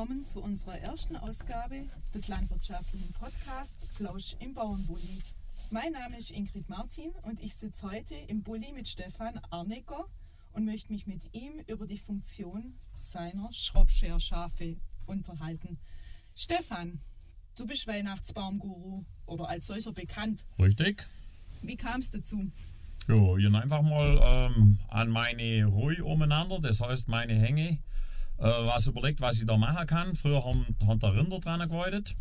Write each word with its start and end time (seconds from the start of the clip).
willkommen 0.00 0.24
zu 0.24 0.40
unserer 0.40 0.78
ersten 0.78 1.14
Ausgabe 1.14 1.84
des 2.14 2.28
landwirtschaftlichen 2.28 3.12
Podcasts 3.12 3.86
Plausch 3.98 4.34
im 4.38 4.54
Bauernbully. 4.54 5.20
Mein 5.72 5.92
Name 5.92 6.16
ist 6.16 6.30
Ingrid 6.30 6.70
Martin 6.70 7.10
und 7.20 7.38
ich 7.40 7.54
sitze 7.54 7.86
heute 7.90 8.14
im 8.14 8.42
Bulli 8.42 8.72
mit 8.72 8.88
Stefan 8.88 9.38
Arnecker 9.50 10.06
und 10.54 10.64
möchte 10.64 10.90
mich 10.90 11.06
mit 11.06 11.34
ihm 11.34 11.52
über 11.66 11.86
die 11.86 11.98
Funktion 11.98 12.72
seiner 12.94 13.52
Schraubscherschafe 13.52 14.78
unterhalten. 15.04 15.78
Stefan, 16.34 16.98
du 17.56 17.66
bist 17.66 17.86
Weihnachtsbaumguru 17.86 19.04
oder 19.26 19.50
als 19.50 19.66
solcher 19.66 19.92
bekannt. 19.92 20.46
Richtig. 20.58 21.06
Wie 21.60 21.76
kam 21.76 22.00
es 22.00 22.10
dazu? 22.10 22.50
Jo, 23.06 23.36
ich 23.36 23.54
einfach 23.54 23.82
mal 23.82 24.48
ähm, 24.56 24.78
an 24.88 25.10
meine 25.10 25.66
Ruhe 25.66 26.02
umeinander, 26.02 26.58
das 26.58 26.80
heißt 26.80 27.08
meine 27.08 27.34
Hänge, 27.34 27.80
äh, 28.40 28.44
was 28.44 28.86
überlegt, 28.86 29.20
was 29.20 29.38
ich 29.38 29.46
da 29.46 29.56
machen 29.56 29.86
kann. 29.86 30.16
Früher 30.16 30.44
haben, 30.44 30.64
haben 30.86 30.98
da 30.98 31.08
Rinder 31.10 31.38
dran 31.40 31.68
gearbeitet, 31.68 32.16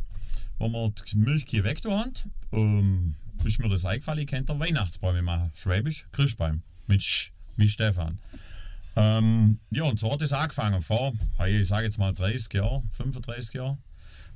wo 0.58 0.68
wir 0.70 0.94
die 1.12 1.18
Milchkühe 1.18 1.64
haben. 1.64 2.14
Ähm, 2.52 3.16
ist 3.44 3.60
mir 3.60 3.70
das 3.70 3.86
eingefallen, 3.86 4.22
ich 4.22 4.28
könnte 4.28 4.58
Weihnachtsbäume 4.60 5.22
machen. 5.22 5.52
Schwäbisch, 5.56 6.08
Christbaum. 6.12 6.62
Mit 6.88 7.02
Sch, 7.02 7.32
wie 7.56 7.68
Stefan. 7.68 8.20
Ähm, 8.96 9.60
ja, 9.72 9.84
und 9.84 10.00
so 10.00 10.12
hat 10.12 10.22
es 10.22 10.34
angefangen. 10.34 10.82
Vor, 10.82 11.14
ich 11.48 11.68
sage 11.68 11.86
jetzt 11.86 11.98
mal 11.98 12.12
30 12.12 12.54
Jahren, 12.54 12.90
35 12.92 13.54
Jahren, 13.54 13.78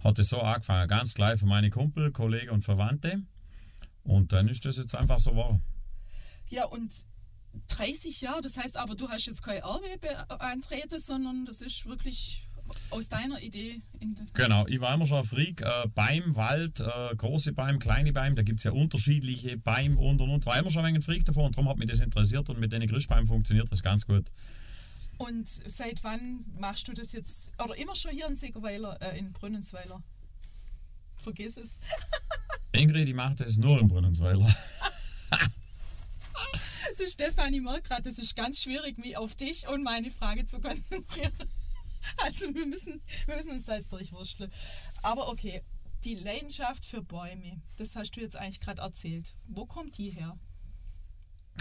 hat 0.04 0.20
es 0.20 0.30
so 0.30 0.42
angefangen. 0.42 0.88
Ganz 0.88 1.16
gleich 1.16 1.40
für 1.40 1.46
meine 1.46 1.70
Kumpel, 1.70 2.12
Kollegen 2.12 2.52
und 2.52 2.64
Verwandte. 2.64 3.22
Und 4.04 4.32
dann 4.32 4.48
ist 4.48 4.66
das 4.66 4.78
jetzt 4.78 4.96
einfach 4.96 5.20
so 5.20 5.32
geworden. 5.32 5.62
Ja, 6.50 6.66
und 6.66 7.08
30 7.68 8.22
Jahre, 8.22 8.42
das 8.42 8.58
heißt 8.58 8.78
aber, 8.78 8.96
du 8.96 9.10
hast 9.10 9.26
jetzt 9.26 9.44
kein 9.44 9.58
Erbe 9.58 9.98
beantreten, 10.00 11.00
sondern 11.00 11.46
das 11.46 11.62
ist 11.62 11.86
wirklich 11.86 12.48
aus 12.90 13.10
deiner 13.10 13.42
Idee. 13.42 13.82
genau, 14.34 14.66
ich 14.68 14.80
war 14.80 14.94
immer 14.94 15.06
schon 15.06 15.20
ein 15.20 15.24
Freak. 15.24 15.62
Äh, 15.62 15.88
beim 15.94 16.36
Wald, 16.36 16.80
äh, 16.80 17.16
große 17.16 17.54
Beim, 17.54 17.80
kleine 17.80 18.14
Beim, 18.14 18.36
da 18.36 18.42
gibt 18.42 18.60
es 18.60 18.64
ja 18.64 18.72
unterschiedliche 18.72 19.58
Beim 19.58 19.98
und 19.98 20.22
und 20.22 20.30
und. 20.30 20.46
War 20.46 20.58
immer 20.60 20.72
schon 20.72 20.86
ein 20.86 21.02
Freak 21.02 21.26
davon 21.26 21.46
und 21.46 21.58
darum 21.58 21.70
hat 21.70 21.78
mich 21.78 21.90
das 21.90 22.00
interessiert 22.00 22.50
und 22.50 22.60
mit 22.60 22.72
den 22.72 22.86
Grischbeimen 22.88 23.28
funktioniert 23.28 23.72
das 23.72 23.84
ganz 23.84 24.06
gut. 24.06 24.26
Und 25.18 25.48
seit 25.48 26.04
wann 26.04 26.46
machst 26.60 26.88
du 26.88 26.94
das 26.94 27.14
jetzt? 27.14 27.52
Oder 27.64 27.78
immer 27.78 27.96
schon 27.96 28.12
hier 28.12 28.28
in 28.28 28.36
Segerweiler, 28.36 29.00
äh, 29.02 29.18
in 29.18 29.32
Brünnensweiler? 29.32 30.02
Vergiss 31.18 31.58
es. 31.58 31.80
Ingrid, 32.74 33.08
die 33.08 33.14
macht 33.14 33.40
das 33.40 33.58
nur 33.58 33.80
in 33.80 33.88
Brünnensweiler. 33.88 34.54
du 36.98 37.08
Stefan, 37.08 37.54
ich 37.54 37.62
merke 37.62 37.84
gerade, 37.84 38.04
das 38.04 38.20
ist 38.20 38.36
ganz 38.36 38.62
schwierig, 38.62 38.98
mich 38.98 39.18
auf 39.18 39.36
dich 39.36 39.68
und 39.68 39.84
meine 39.84 40.12
Frage 40.12 40.46
zu 40.46 40.60
konzentrieren. 40.60 41.34
Also 42.18 42.54
wir 42.54 42.66
müssen, 42.66 43.02
wir 43.28 43.38
müssen 43.38 43.52
uns 43.52 43.64
da 43.64 43.78
jetzt 43.78 43.94
durchwurschteln. 43.94 44.52
Aber 45.04 45.30
okay, 45.30 45.62
die 46.04 46.16
Leidenschaft 46.16 46.86
für 46.86 47.02
Bäume, 47.02 47.62
das 47.78 47.96
hast 47.96 48.12
du 48.12 48.20
jetzt 48.20 48.36
eigentlich 48.36 48.60
gerade 48.60 48.82
erzählt. 48.82 49.34
Wo 49.48 49.66
kommt 49.66 49.98
die 49.98 50.10
her? 50.10 50.38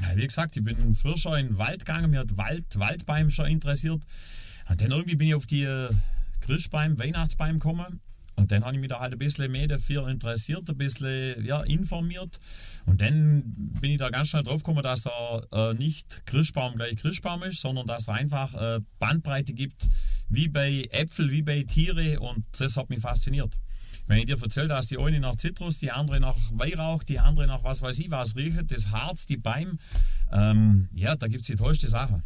Ja, 0.01 0.17
wie 0.17 0.27
gesagt, 0.27 0.57
ich 0.57 0.65
bin 0.65 0.97
früher 0.97 1.17
schon 1.17 1.39
in 1.39 1.47
den 1.47 1.59
Wald 1.59 1.87
gegangen, 1.87 2.11
mir 2.11 2.19
hat 2.19 2.37
Wald, 2.37 2.77
Waldbeim 2.77 3.31
schon 3.31 3.47
interessiert. 3.47 4.03
Und 4.69 4.81
dann 4.81 4.91
irgendwie 4.91 5.15
bin 5.15 5.29
ich 5.29 5.37
auf 5.37 5.47
die 5.47 5.63
äh, 5.63 5.91
Christbeim, 6.41 6.99
Weihnachtsbeim 6.99 7.61
gekommen 7.61 8.01
und 8.37 8.51
dann 8.51 8.65
habe 8.65 8.75
ich 8.75 8.81
mich 8.81 8.89
da 8.89 9.01
halt 9.01 9.13
ein 9.13 9.19
bisschen 9.19 9.51
mehr 9.53 9.67
dafür 9.67 10.09
interessiert, 10.09 10.69
ein 10.69 10.79
bisschen 10.79 11.45
ja, 11.45 11.63
informiert. 11.63 12.41
Und 12.87 13.01
dann 13.01 13.43
bin 13.81 13.93
ich 13.93 13.99
da 13.99 14.09
ganz 14.09 14.29
schnell 14.29 14.43
drauf 14.43 14.63
gekommen, 14.63 14.83
dass 14.83 15.03
da 15.03 15.43
äh, 15.53 15.75
nicht 15.75 16.23
Christbaum 16.27 16.77
gleich 16.77 16.97
Christbaum 16.97 17.43
ist, 17.43 17.61
sondern 17.61 17.87
dass 17.87 18.03
es 18.03 18.09
einfach 18.09 18.55
äh, 18.55 18.81
Bandbreite 18.99 19.53
gibt, 19.53 19.87
wie 20.29 20.49
bei 20.49 20.89
Äpfel, 20.91 21.31
wie 21.31 21.43
bei 21.43 21.63
Tiere. 21.63 22.21
Und 22.21 22.45
das 22.59 22.77
hat 22.77 22.89
mich 22.89 23.01
fasziniert. 23.01 23.59
Wenn 24.07 24.19
ich 24.19 24.27
dir 24.27 24.41
erzähle, 24.43 24.69
dass 24.69 24.89
die 24.89 24.99
eine 24.99 25.21
nach 25.21 25.37
Zitrus, 25.37 25.79
die 25.79 25.93
andere 25.93 26.19
nach 26.19 26.37
Weihrauch, 26.53 27.05
die 27.05 27.19
andere 27.19 27.47
nach 27.47 27.63
was 27.63 27.83
weiß 27.83 27.99
ich 28.01 28.11
was 28.11 28.35
riecht, 28.35 28.73
das 28.73 28.91
Harz, 28.91 29.27
die 29.27 29.37
Beim, 29.37 29.79
ähm, 30.33 30.89
ja, 30.93 31.15
da 31.15 31.29
gibt 31.29 31.43
es 31.43 31.47
die 31.47 31.57
tollste 31.57 31.89
Sache. 31.89 32.23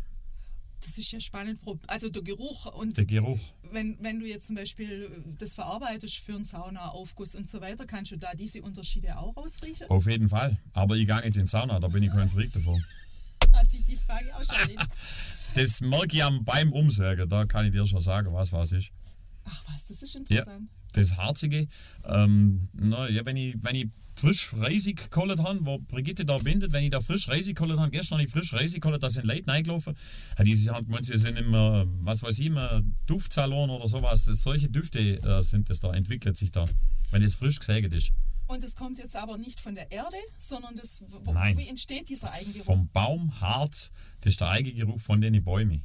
Das 0.87 0.99
ist 0.99 1.11
ja 1.11 1.19
spannend. 1.19 1.59
Also 1.89 2.09
der 2.09 2.23
Geruch 2.23 2.67
und 2.67 2.97
der 2.97 3.07
Geruch. 3.07 3.41
Wenn, 3.73 3.99
wenn 4.01 4.21
du 4.21 4.27
jetzt 4.27 4.47
zum 4.47 4.55
Beispiel 4.55 5.25
das 5.37 5.57
verarbeitest 5.57 6.19
für 6.19 6.35
einen 6.35 6.45
Saunaaufguss 6.45 7.35
und 7.35 7.49
so 7.49 7.61
weiter, 7.61 7.87
kannst 7.87 8.13
du 8.13 8.17
da 8.17 8.35
diese 8.35 8.63
Unterschiede 8.63 9.19
auch 9.19 9.37
ausriechen? 9.37 9.91
Auf 9.91 10.09
jeden 10.09 10.29
Fall. 10.29 10.59
Aber 10.75 10.95
ich 10.95 11.07
gehe 11.07 11.17
nicht 11.17 11.25
in 11.25 11.33
den 11.33 11.47
Sauna, 11.49 11.81
da 11.81 11.89
bin 11.89 12.05
ich 12.05 12.11
kein 12.13 12.29
Freak 12.31 12.53
davon. 12.53 12.81
Hat 13.53 13.69
sich 13.69 13.85
die 13.85 13.97
Frage 13.97 14.33
auch 14.37 14.45
schon 14.45 14.59
erledigt. 14.59 14.87
das 15.55 15.81
merke 15.81 16.17
ich 16.17 16.23
am 16.23 16.45
beim 16.45 16.73
Umsägen, 16.73 17.29
da 17.29 17.45
kann 17.47 17.67
ich 17.67 17.73
dir 17.73 17.85
schon 17.85 18.01
sagen, 18.01 18.33
was 18.33 18.53
was 18.53 18.71
ist. 18.71 18.93
Ach 19.49 19.63
was, 19.73 19.87
das 19.87 20.03
ist 20.03 20.17
interessant. 20.17 20.69
Ja, 20.71 21.01
das 21.01 21.17
Harzige. 21.17 21.69
Ähm, 22.05 22.69
na, 22.73 23.09
ja, 23.09 23.25
wenn 23.25 23.37
ich, 23.37 23.57
wenn 23.61 23.77
ich 23.77 23.87
frisch 24.17 24.53
Reisig 24.55 25.11
geholt 25.11 25.39
habe, 25.39 25.65
wo 25.65 25.79
Brigitte 25.79 26.25
da 26.25 26.39
bindet, 26.39 26.73
wenn 26.73 26.83
ich 26.83 26.91
da 26.91 27.01
frisch 27.01 27.29
Reisig 27.29 27.57
geholt 27.57 27.79
habe, 27.79 27.91
gestern 27.91 28.19
habe 28.19 28.27
ich 28.27 28.33
frisch 28.33 28.53
Reisig 28.53 28.83
geholt, 28.83 29.03
da 29.03 29.09
sind 29.09 29.27
Leute 29.27 29.47
reingelaufen, 29.47 29.97
die 30.43 30.57
haben 30.71 30.87
gemeint, 30.87 31.07
sie 31.07 31.17
sind 31.17 31.39
immer, 31.39 31.87
was 32.01 32.23
weiß 32.23 32.39
ich, 32.41 32.47
immer 32.47 32.83
Duftsalon 33.07 33.71
oder 33.71 33.87
sowas. 33.87 34.25
Solche 34.25 34.69
Düfte 34.69 34.99
äh, 34.99 35.43
sind 35.43 35.71
das 35.71 35.81
da, 35.81 35.93
entwickelt 35.93 36.37
sich 36.37 36.51
da, 36.51 36.65
wenn 37.13 37.23
es 37.23 37.37
frisch 37.37 37.61
gesägt 37.61 37.95
ist. 37.95 38.13
Und 38.49 38.63
das 38.63 38.75
kommt 38.77 38.99
jetzt 38.99 39.17
aber 39.17 39.39
nicht 39.39 39.61
von 39.61 39.75
der 39.75 39.91
Erde, 39.91 40.17
sondern 40.39 40.77
das, 40.77 41.03
wo, 41.09 41.33
Nein. 41.33 41.59
wie 41.59 41.69
entsteht 41.69 42.09
dieser 42.09 42.33
Eigengeruch? 42.33 42.65
Vom 42.65 42.89
Baum, 42.89 43.41
Harz, 43.41 43.91
das 44.21 44.33
ist 44.33 44.41
der 44.41 44.51
Eigengeruch 44.51 45.01
von 45.01 45.21
den 45.21 45.43
Bäumen. 45.43 45.83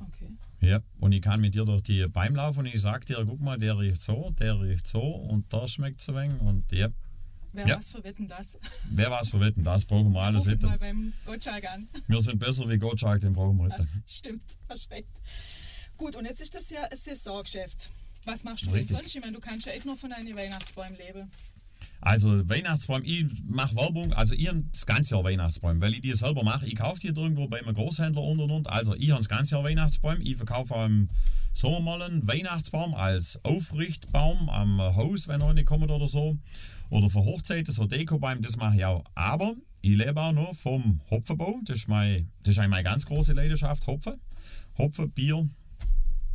Okay. 0.00 0.28
Ja, 0.64 0.80
und 0.98 1.12
ich 1.12 1.22
kann 1.22 1.40
mit 1.40 1.54
dir 1.54 1.64
durch 1.64 1.82
die 1.82 2.06
Bäume 2.06 2.36
laufen 2.36 2.60
und 2.60 2.66
ich 2.66 2.80
sage 2.80 3.04
dir, 3.04 3.24
guck 3.26 3.40
mal, 3.40 3.58
der 3.58 3.78
riecht 3.78 4.02
so, 4.02 4.30
der 4.38 4.60
riecht 4.60 4.86
so 4.86 5.00
und 5.00 5.52
da 5.52 5.66
schmeckt 5.66 6.00
es 6.00 6.08
ein 6.08 6.14
wenig 6.14 6.40
und 6.40 6.70
ja. 6.72 6.88
Wer 7.52 7.68
ja. 7.68 7.76
was 7.76 7.90
für 7.90 8.02
Wetten 8.02 8.26
das? 8.26 8.58
Wer 8.90 9.10
was 9.10 9.30
für 9.30 9.40
Wetten 9.40 9.62
das, 9.62 9.84
brauchen 9.84 10.12
wir 10.12 10.20
alles 10.22 10.46
Rufen 10.46 10.62
mal 10.62 10.78
beim 10.78 11.12
Gottschalk 11.24 11.64
an. 11.72 11.86
Wir 12.08 12.20
sind 12.20 12.38
besser 12.40 12.68
wie 12.68 12.78
Gottschalk, 12.78 13.20
den 13.20 13.32
brauchen 13.32 13.56
wir 13.58 13.64
heute. 13.64 13.86
Stimmt, 14.06 14.42
verschreckt. 14.66 15.22
Gut, 15.96 16.16
und 16.16 16.24
jetzt 16.24 16.40
ist 16.40 16.54
das 16.54 16.68
ja 16.70 16.82
ein 16.82 16.96
Saisongeschäft. 16.96 17.90
Was 18.24 18.42
machst 18.42 18.66
du 18.66 18.70
denn 18.70 18.86
sonst? 18.86 19.14
Ich 19.14 19.20
meine, 19.20 19.34
du 19.34 19.40
kannst 19.40 19.66
ja 19.66 19.72
echt 19.72 19.84
nur 19.84 19.96
von 19.96 20.10
deinen 20.10 20.34
Weihnachtsbäumen 20.34 20.96
leben. 20.96 21.30
Also 22.00 22.48
Weihnachtsbaum, 22.48 23.02
ich 23.04 23.26
mache 23.46 23.74
Werbung, 23.76 24.12
also 24.12 24.34
ich 24.34 24.48
habe 24.48 24.62
das 24.70 24.84
ganze 24.84 25.14
Jahr 25.14 25.24
Weihnachtsbäume, 25.24 25.80
weil 25.80 25.94
ich 25.94 26.02
die 26.02 26.14
selber 26.14 26.44
mache. 26.44 26.66
Ich 26.66 26.76
kaufe 26.76 27.00
die 27.00 27.08
irgendwo 27.08 27.48
bei 27.48 27.60
einem 27.60 27.74
Großhändler 27.74 28.22
und 28.22 28.40
und 28.40 28.50
und. 28.50 28.68
Also 28.68 28.94
ich 28.94 29.10
habe 29.10 29.20
das 29.20 29.28
ganze 29.28 29.56
Jahr 29.56 29.64
Weihnachtsbäume. 29.64 30.22
Ich 30.22 30.36
verkaufe 30.36 30.74
im 30.74 31.08
Sommer 31.54 31.80
mal 31.80 32.02
einen 32.02 32.26
Weihnachtsbaum 32.26 32.94
als 32.94 33.42
Aufrichtbaum 33.44 34.50
am 34.50 34.80
Haus, 34.80 35.28
wenn 35.28 35.40
eine 35.40 35.64
kommt 35.64 35.90
oder 35.90 36.06
so. 36.06 36.36
Oder 36.90 37.08
für 37.08 37.24
Hochzeiten, 37.24 37.72
so 37.72 37.86
Dekobaum, 37.86 38.42
das 38.42 38.56
mache 38.56 38.76
ich 38.76 38.84
auch. 38.84 39.04
Aber 39.14 39.54
ich 39.80 39.96
lebe 39.96 40.20
auch 40.20 40.32
nur 40.32 40.54
vom 40.54 41.00
Hopfenbau. 41.10 41.60
Das 41.64 41.78
ist, 41.78 41.88
mein, 41.88 42.30
das 42.42 42.56
ist 42.56 42.68
meine 42.68 42.82
ganz 42.82 43.06
große 43.06 43.32
Leidenschaft, 43.32 43.86
Hopfen. 43.86 44.20
Hopfen, 44.78 45.10
Bier. 45.10 45.48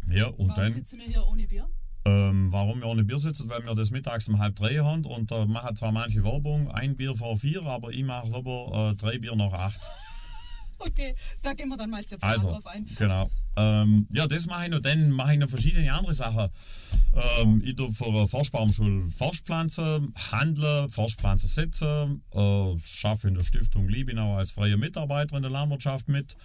Ja, 0.09 0.27
und 0.27 0.49
Warum 0.49 0.55
dann, 0.55 0.73
sitzen 0.73 0.99
wir 0.99 1.05
hier 1.05 1.27
ohne 1.27 1.47
Bier? 1.47 1.69
Ähm, 2.05 2.51
warum 2.51 2.79
wir 2.79 2.87
ohne 2.87 3.03
Bier 3.03 3.19
sitzen? 3.19 3.49
Weil 3.49 3.65
wir 3.65 3.75
das 3.75 3.91
mittags 3.91 4.27
um 4.29 4.39
halb 4.39 4.55
drei 4.55 4.75
haben 4.75 5.05
und 5.05 5.31
da 5.31 5.45
machen 5.45 5.75
zwar 5.75 5.91
manche 5.91 6.23
Werbung, 6.23 6.71
ein 6.71 6.95
Bier 6.95 7.13
vor 7.13 7.37
vier, 7.37 7.65
aber 7.65 7.91
ich 7.91 8.03
mache 8.03 8.27
lieber 8.27 8.91
äh, 8.91 8.95
drei 8.95 9.17
Bier 9.17 9.35
nach 9.35 9.51
acht. 9.51 9.79
Okay, 10.79 11.13
da 11.41 11.53
gehen 11.53 11.67
wir 11.67 11.75
dann 11.75 11.89
mal 11.89 12.01
separat 12.01 12.35
also, 12.35 12.47
drauf 12.47 12.65
ein. 12.65 12.87
Genau. 12.97 13.29
Ähm, 13.57 14.07
ja, 14.13 14.27
das 14.27 14.47
mache 14.47 14.65
ich 14.65 14.71
noch. 14.71 14.79
Dann 14.79 15.11
mache 15.11 15.33
ich 15.33 15.39
noch 15.39 15.49
verschiedene 15.49 15.93
andere 15.93 16.13
Sachen. 16.13 16.49
Ähm, 17.41 17.61
ich 17.65 17.75
tue 17.75 17.91
für 17.91 18.05
eine 18.05 18.27
Forschbaumschule 18.27 19.07
Forschpflanzen, 19.11 20.13
handle, 20.31 20.87
Forschpflanzen 20.89 21.49
setzen, 21.49 22.23
äh, 22.31 22.79
schaffe 22.81 23.27
in 23.27 23.35
der 23.35 23.43
Stiftung 23.43 23.89
Liebenau 23.89 24.37
als 24.37 24.51
freie 24.51 24.77
Mitarbeiter 24.77 25.35
in 25.35 25.41
der 25.41 25.51
Landwirtschaft 25.51 26.07
mit. 26.07 26.37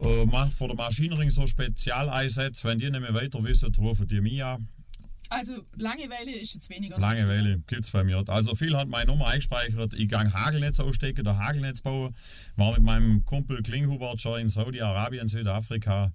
Äh, 0.00 0.24
mache 0.26 0.50
vor 0.50 0.68
der 0.68 0.76
Maschinenring 0.76 1.30
so 1.30 1.46
Spezialeinsätze. 1.46 2.66
Wenn 2.66 2.78
die 2.78 2.90
nicht 2.90 3.00
mehr 3.00 3.14
weiter 3.14 3.44
wissen, 3.44 3.72
rufen 3.74 4.08
die 4.08 4.22
mich 4.22 4.42
an. 4.42 4.66
Also 5.30 5.54
Langeweile 5.76 6.32
ist 6.32 6.54
jetzt 6.54 6.70
weniger. 6.70 6.98
Langeweile 6.98 7.58
gibt 7.66 7.84
es 7.84 7.90
bei 7.90 8.04
mir. 8.04 8.22
Also 8.28 8.54
viel 8.54 8.76
hat 8.76 8.88
meine 8.88 9.06
Nummer 9.06 9.28
eingespeichert. 9.28 9.94
Ich 9.94 10.08
gang 10.08 10.32
Hagelnetz 10.32 10.80
ausstecken, 10.80 11.24
der 11.24 11.38
Hagelnetz 11.38 11.80
bauen. 11.80 12.14
War 12.56 12.72
mit 12.74 12.82
meinem 12.82 13.24
Kumpel 13.24 13.62
Klinghubert 13.62 14.20
schon 14.20 14.40
in 14.40 14.48
Saudi-Arabien, 14.48 15.28
Südafrika, 15.28 16.12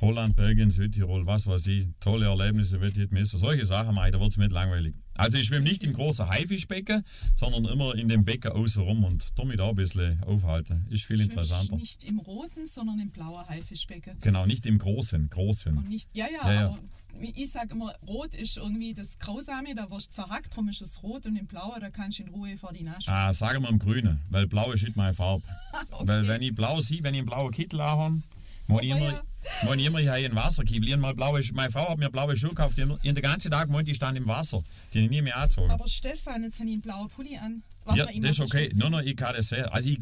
Holland, 0.00 0.36
Belgien, 0.36 0.70
Südtirol, 0.70 1.26
was 1.26 1.46
weiß 1.46 1.66
ich. 1.68 1.86
Tolle 2.00 2.26
Erlebnisse 2.26 2.80
wird 2.80 2.98
ich 2.98 3.10
missen. 3.10 3.38
Solche 3.38 3.64
Sachen 3.64 3.94
mache 3.94 4.10
da 4.10 4.20
wird 4.20 4.30
es 4.30 4.36
mir 4.36 4.48
langweilig. 4.48 4.94
Also 5.14 5.38
ich 5.38 5.44
schwimme 5.44 5.64
nicht 5.64 5.82
im 5.84 5.94
großen 5.94 6.28
Haifischbecken, 6.28 7.02
sondern 7.34 7.64
immer 7.64 7.94
in 7.94 8.08
dem 8.08 8.24
Becken 8.24 8.52
außenrum 8.52 9.04
und 9.04 9.26
damit 9.36 9.60
auch 9.60 9.70
ein 9.70 9.74
bisschen 9.74 10.22
aufhalten. 10.24 10.86
Ist 10.90 11.04
viel 11.04 11.20
interessanter. 11.20 11.76
Nicht 11.76 12.04
im 12.04 12.18
roten, 12.18 12.66
sondern 12.66 13.00
im 13.00 13.10
blauen 13.10 13.46
Haifischbecken. 13.48 14.18
Genau, 14.20 14.44
nicht 14.44 14.66
im 14.66 14.78
großen, 14.78 15.30
großen. 15.30 15.76
Und 15.76 15.88
nicht, 15.88 16.14
ja, 16.14 16.26
ja, 16.26 16.46
ja, 16.46 16.54
ja. 16.54 16.66
aber 16.66 16.78
ich 17.20 17.50
sage 17.50 17.74
immer, 17.74 17.94
rot 18.06 18.34
ist 18.34 18.56
irgendwie 18.56 18.94
das 18.94 19.18
Grausame, 19.18 19.74
da 19.74 19.90
wirst 19.90 20.08
du 20.08 20.22
zerhackt, 20.22 20.52
darum 20.52 20.68
ist 20.68 20.82
es 20.82 21.02
rot 21.02 21.26
und 21.26 21.36
im 21.36 21.46
Blauen, 21.46 21.80
da 21.80 21.90
kannst 21.90 22.18
du 22.18 22.24
in 22.24 22.28
Ruhe 22.30 22.56
vor 22.56 22.72
die 22.72 22.82
Nase. 22.82 23.10
Ah, 23.10 23.32
sagen 23.32 23.62
wir 23.62 23.68
im 23.68 23.78
Grünen, 23.78 24.20
weil 24.30 24.46
blau 24.46 24.72
ist 24.72 24.84
nicht 24.84 24.96
meine 24.96 25.14
Farbe. 25.14 25.46
okay. 25.90 26.08
Weil 26.08 26.28
wenn 26.28 26.42
ich 26.42 26.54
blau 26.54 26.80
sehe, 26.80 27.02
wenn 27.02 27.14
ich 27.14 27.20
einen 27.20 27.28
blauen 27.28 27.50
Kittel 27.50 27.82
habe, 27.82 28.22
Muss 28.68 28.82
ich 28.82 28.92
Aber 28.92 29.00
immer, 29.00 29.12
ja. 29.12 29.74
ich 29.74 29.86
immer 29.86 29.98
hier 29.98 30.16
in 30.26 30.34
Wasser. 30.34 30.64
Mal 30.98 31.14
blaue, 31.14 31.40
meine 31.54 31.70
Frau 31.70 31.88
hat 31.90 31.98
mir 31.98 32.10
blaue 32.10 32.36
Schuhe 32.36 32.50
gekauft. 32.50 32.76
Die, 32.78 32.84
den 32.84 33.14
ganzen 33.14 33.50
Tag 33.50 33.68
meint 33.68 33.86
die 33.86 33.94
stand 33.94 34.16
im 34.16 34.26
Wasser. 34.26 34.62
Die 34.92 34.98
habe 34.98 35.04
ich 35.04 35.10
nie 35.10 35.22
mehr 35.22 35.36
angezogen. 35.36 35.70
Aber 35.70 35.86
Stefan, 35.86 36.42
jetzt 36.42 36.58
habe 36.58 36.68
ich 36.68 36.74
einen 36.74 36.82
blauen 36.82 37.08
Pulli 37.08 37.36
an. 37.36 37.62
Warte 37.84 38.12
Ja, 38.12 38.20
das 38.20 38.30
ist 38.30 38.40
okay. 38.40 38.72
Nur 38.74 38.90
noch, 38.90 39.00
ich 39.00 39.16
kann 39.16 39.34
das 39.36 39.48
sehen. 39.48 39.66
Also 39.66 39.88
ich, 39.88 40.00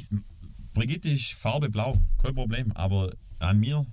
Brigitte 0.72 1.10
ist 1.10 1.32
Farbe 1.34 1.68
blau, 1.68 1.98
kein 2.22 2.34
Problem. 2.34 2.72
Aber 2.72 3.12
an 3.38 3.60
mir, 3.60 3.86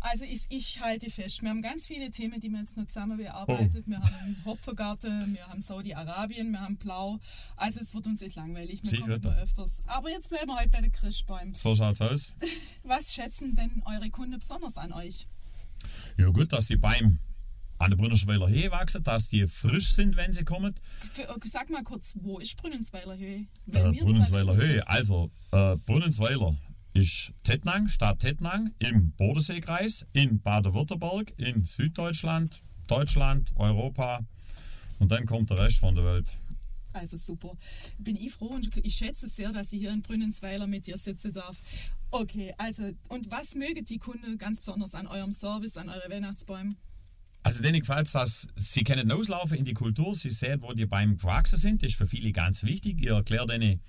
Also 0.00 0.24
ich, 0.24 0.46
ich 0.50 0.80
halte 0.80 1.10
fest, 1.10 1.42
wir 1.42 1.50
haben 1.50 1.62
ganz 1.62 1.86
viele 1.86 2.10
Themen, 2.10 2.40
die 2.40 2.48
wir 2.50 2.60
jetzt 2.60 2.76
noch 2.76 2.86
zusammen 2.86 3.16
bearbeitet. 3.16 3.84
Oh. 3.86 3.90
Wir 3.90 4.00
haben 4.00 4.36
Hopfergarten, 4.44 5.34
wir 5.34 5.46
haben 5.46 5.60
Saudi-Arabien, 5.60 6.50
wir 6.52 6.60
haben 6.60 6.76
Blau. 6.76 7.18
Also 7.56 7.80
es 7.80 7.94
wird 7.94 8.06
uns 8.06 8.20
nicht 8.20 8.36
langweilig, 8.36 8.82
wir 8.82 8.90
Sicher 8.90 9.02
kommen 9.02 9.22
immer 9.22 9.36
er. 9.36 9.42
öfters. 9.42 9.82
Aber 9.86 10.10
jetzt 10.10 10.28
bleiben 10.28 10.48
wir 10.48 10.56
heute 10.56 10.70
bei 10.70 10.80
den 10.80 10.92
Christbäumen. 10.92 11.54
So 11.54 11.74
schaut's 11.74 12.00
aus. 12.00 12.34
Was 12.82 13.14
schätzen 13.14 13.56
denn 13.56 13.82
eure 13.84 14.10
Kunden 14.10 14.38
besonders 14.38 14.76
an 14.76 14.92
euch? 14.92 15.26
Ja 16.18 16.28
gut, 16.30 16.52
dass 16.52 16.66
die 16.66 16.76
beim 16.76 17.18
an 17.78 17.90
der 17.90 17.96
Brunnerschweiler 17.96 18.48
Höhe 18.48 18.70
wachsen, 18.70 19.02
dass 19.02 19.28
die 19.28 19.46
frisch 19.46 19.92
sind, 19.92 20.16
wenn 20.16 20.32
sie 20.32 20.44
kommen. 20.44 20.74
Äh, 21.16 21.26
sag 21.44 21.70
mal 21.70 21.82
kurz, 21.82 22.14
wo 22.20 22.38
ist 22.38 22.56
Brünnensweiler 22.56 23.16
Höhe? 23.16 23.46
Äh, 23.72 23.92
Brunnensweiler 23.92 24.56
Höhe. 24.56 24.86
Also, 24.88 25.30
äh, 25.50 25.76
Brunnensweiler 25.78 26.56
ist 26.94 27.32
Tettnang, 27.42 27.88
Stadt 27.88 28.20
Tettnang 28.20 28.72
im 28.78 29.10
Bodenseekreis, 29.12 30.06
in 30.12 30.40
Baden-Württemberg, 30.40 31.32
in 31.36 31.66
Süddeutschland, 31.66 32.60
Deutschland, 32.86 33.50
Europa 33.56 34.20
und 35.00 35.10
dann 35.10 35.26
kommt 35.26 35.50
der 35.50 35.58
Rest 35.58 35.78
von 35.78 35.94
der 35.94 36.04
Welt. 36.04 36.38
Also 36.92 37.16
super. 37.16 37.56
Bin 37.98 38.16
ich 38.16 38.32
froh 38.32 38.46
und 38.46 38.70
ich 38.76 38.94
schätze 38.94 39.26
sehr, 39.26 39.52
dass 39.52 39.72
ich 39.72 39.80
hier 39.80 39.90
in 39.90 40.02
Brünnensweiler 40.02 40.68
mit 40.68 40.86
dir 40.86 40.96
sitzen 40.96 41.32
darf. 41.32 41.60
Okay, 42.12 42.54
also 42.56 42.92
und 43.08 43.28
was 43.30 43.56
mögen 43.56 43.84
die 43.84 43.98
Kunden 43.98 44.38
ganz 44.38 44.60
besonders 44.60 44.94
an 44.94 45.08
eurem 45.08 45.32
Service, 45.32 45.76
an 45.76 45.88
euren 45.88 46.10
Weihnachtsbäumen? 46.10 46.76
Also 47.44 47.62
denen 47.62 47.80
gefällt 47.80 48.12
dass 48.14 48.48
sie 48.56 48.84
können 48.84 49.12
auslaufen 49.12 49.58
in 49.58 49.66
die 49.66 49.74
Kultur, 49.74 50.14
sie 50.14 50.30
sehen, 50.30 50.62
wo 50.62 50.72
die 50.72 50.86
Bäume 50.86 51.16
gewachsen 51.16 51.58
sind. 51.58 51.82
Das 51.82 51.90
ist 51.90 51.98
für 51.98 52.06
viele 52.06 52.32
ganz 52.32 52.64
wichtig. 52.64 53.02
Ich 53.02 53.08
erkläre 53.08 53.46
denen, 53.46 53.80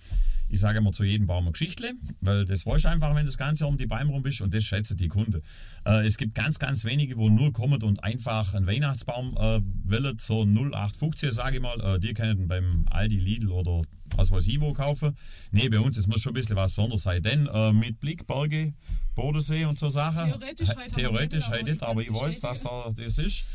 ich 0.49 0.59
sage 0.59 0.79
immer 0.79 0.91
zu 0.91 1.05
jedem 1.05 1.25
Baum 1.25 1.45
eine 1.45 1.53
Geschichte, 1.53 1.93
weil 2.19 2.43
das 2.43 2.65
weißt 2.65 2.83
du 2.83 2.89
einfach, 2.89 3.15
wenn 3.15 3.25
das 3.25 3.37
Ganze 3.37 3.65
um 3.65 3.77
die 3.77 3.85
Bäume 3.85 4.11
rum 4.11 4.23
bist 4.23 4.41
und 4.41 4.53
das 4.53 4.65
schätzen 4.65 4.97
die 4.97 5.07
Kunden. 5.07 5.41
Äh, 5.85 6.05
es 6.05 6.17
gibt 6.17 6.35
ganz, 6.35 6.59
ganz 6.59 6.83
wenige, 6.83 7.15
wo 7.15 7.29
nur 7.29 7.53
kommen 7.53 7.81
und 7.81 8.03
einfach 8.03 8.53
einen 8.53 8.67
Weihnachtsbaum 8.67 9.37
äh, 9.37 9.61
wollen, 9.85 10.17
so 10.19 10.43
0815, 10.43 11.31
sage 11.31 11.55
ich 11.55 11.61
mal. 11.61 11.79
Äh, 11.79 11.99
die 11.99 12.13
können 12.13 12.49
beim 12.49 12.85
Aldi, 12.89 13.19
Lidl 13.19 13.51
oder 13.51 13.83
was 14.17 14.31
weiß 14.31 14.47
ich 14.47 14.59
wo 14.59 14.73
kaufen. 14.73 15.15
Nee, 15.51 15.69
bei 15.69 15.79
uns, 15.79 15.97
es 15.97 16.07
muss 16.07 16.21
schon 16.21 16.31
ein 16.31 16.35
bisschen 16.35 16.55
was 16.55 16.71
Besonderes 16.71 17.03
sein, 17.03 17.21
denn 17.21 17.47
äh, 17.47 17.71
mit 17.71 17.99
Blick, 17.99 18.25
Berge, 18.27 18.73
Bodensee 19.15 19.65
und 19.65 19.77
so 19.79 19.89
Sachen. 19.89 20.27
Theoretisch 20.27 20.69
He- 20.69 20.75
heute 20.77 20.91
Theoretisch 20.95 21.47
heute 21.47 21.63
nicht, 21.63 21.73
nicht, 21.73 21.81
aber 21.83 21.91
aber 21.91 22.01
ich 22.01 22.09
ich 22.09 22.13
weiß, 22.15 22.39
dass 22.41 22.61
da 22.63 22.91
das 22.95 23.17
ist. 23.17 23.45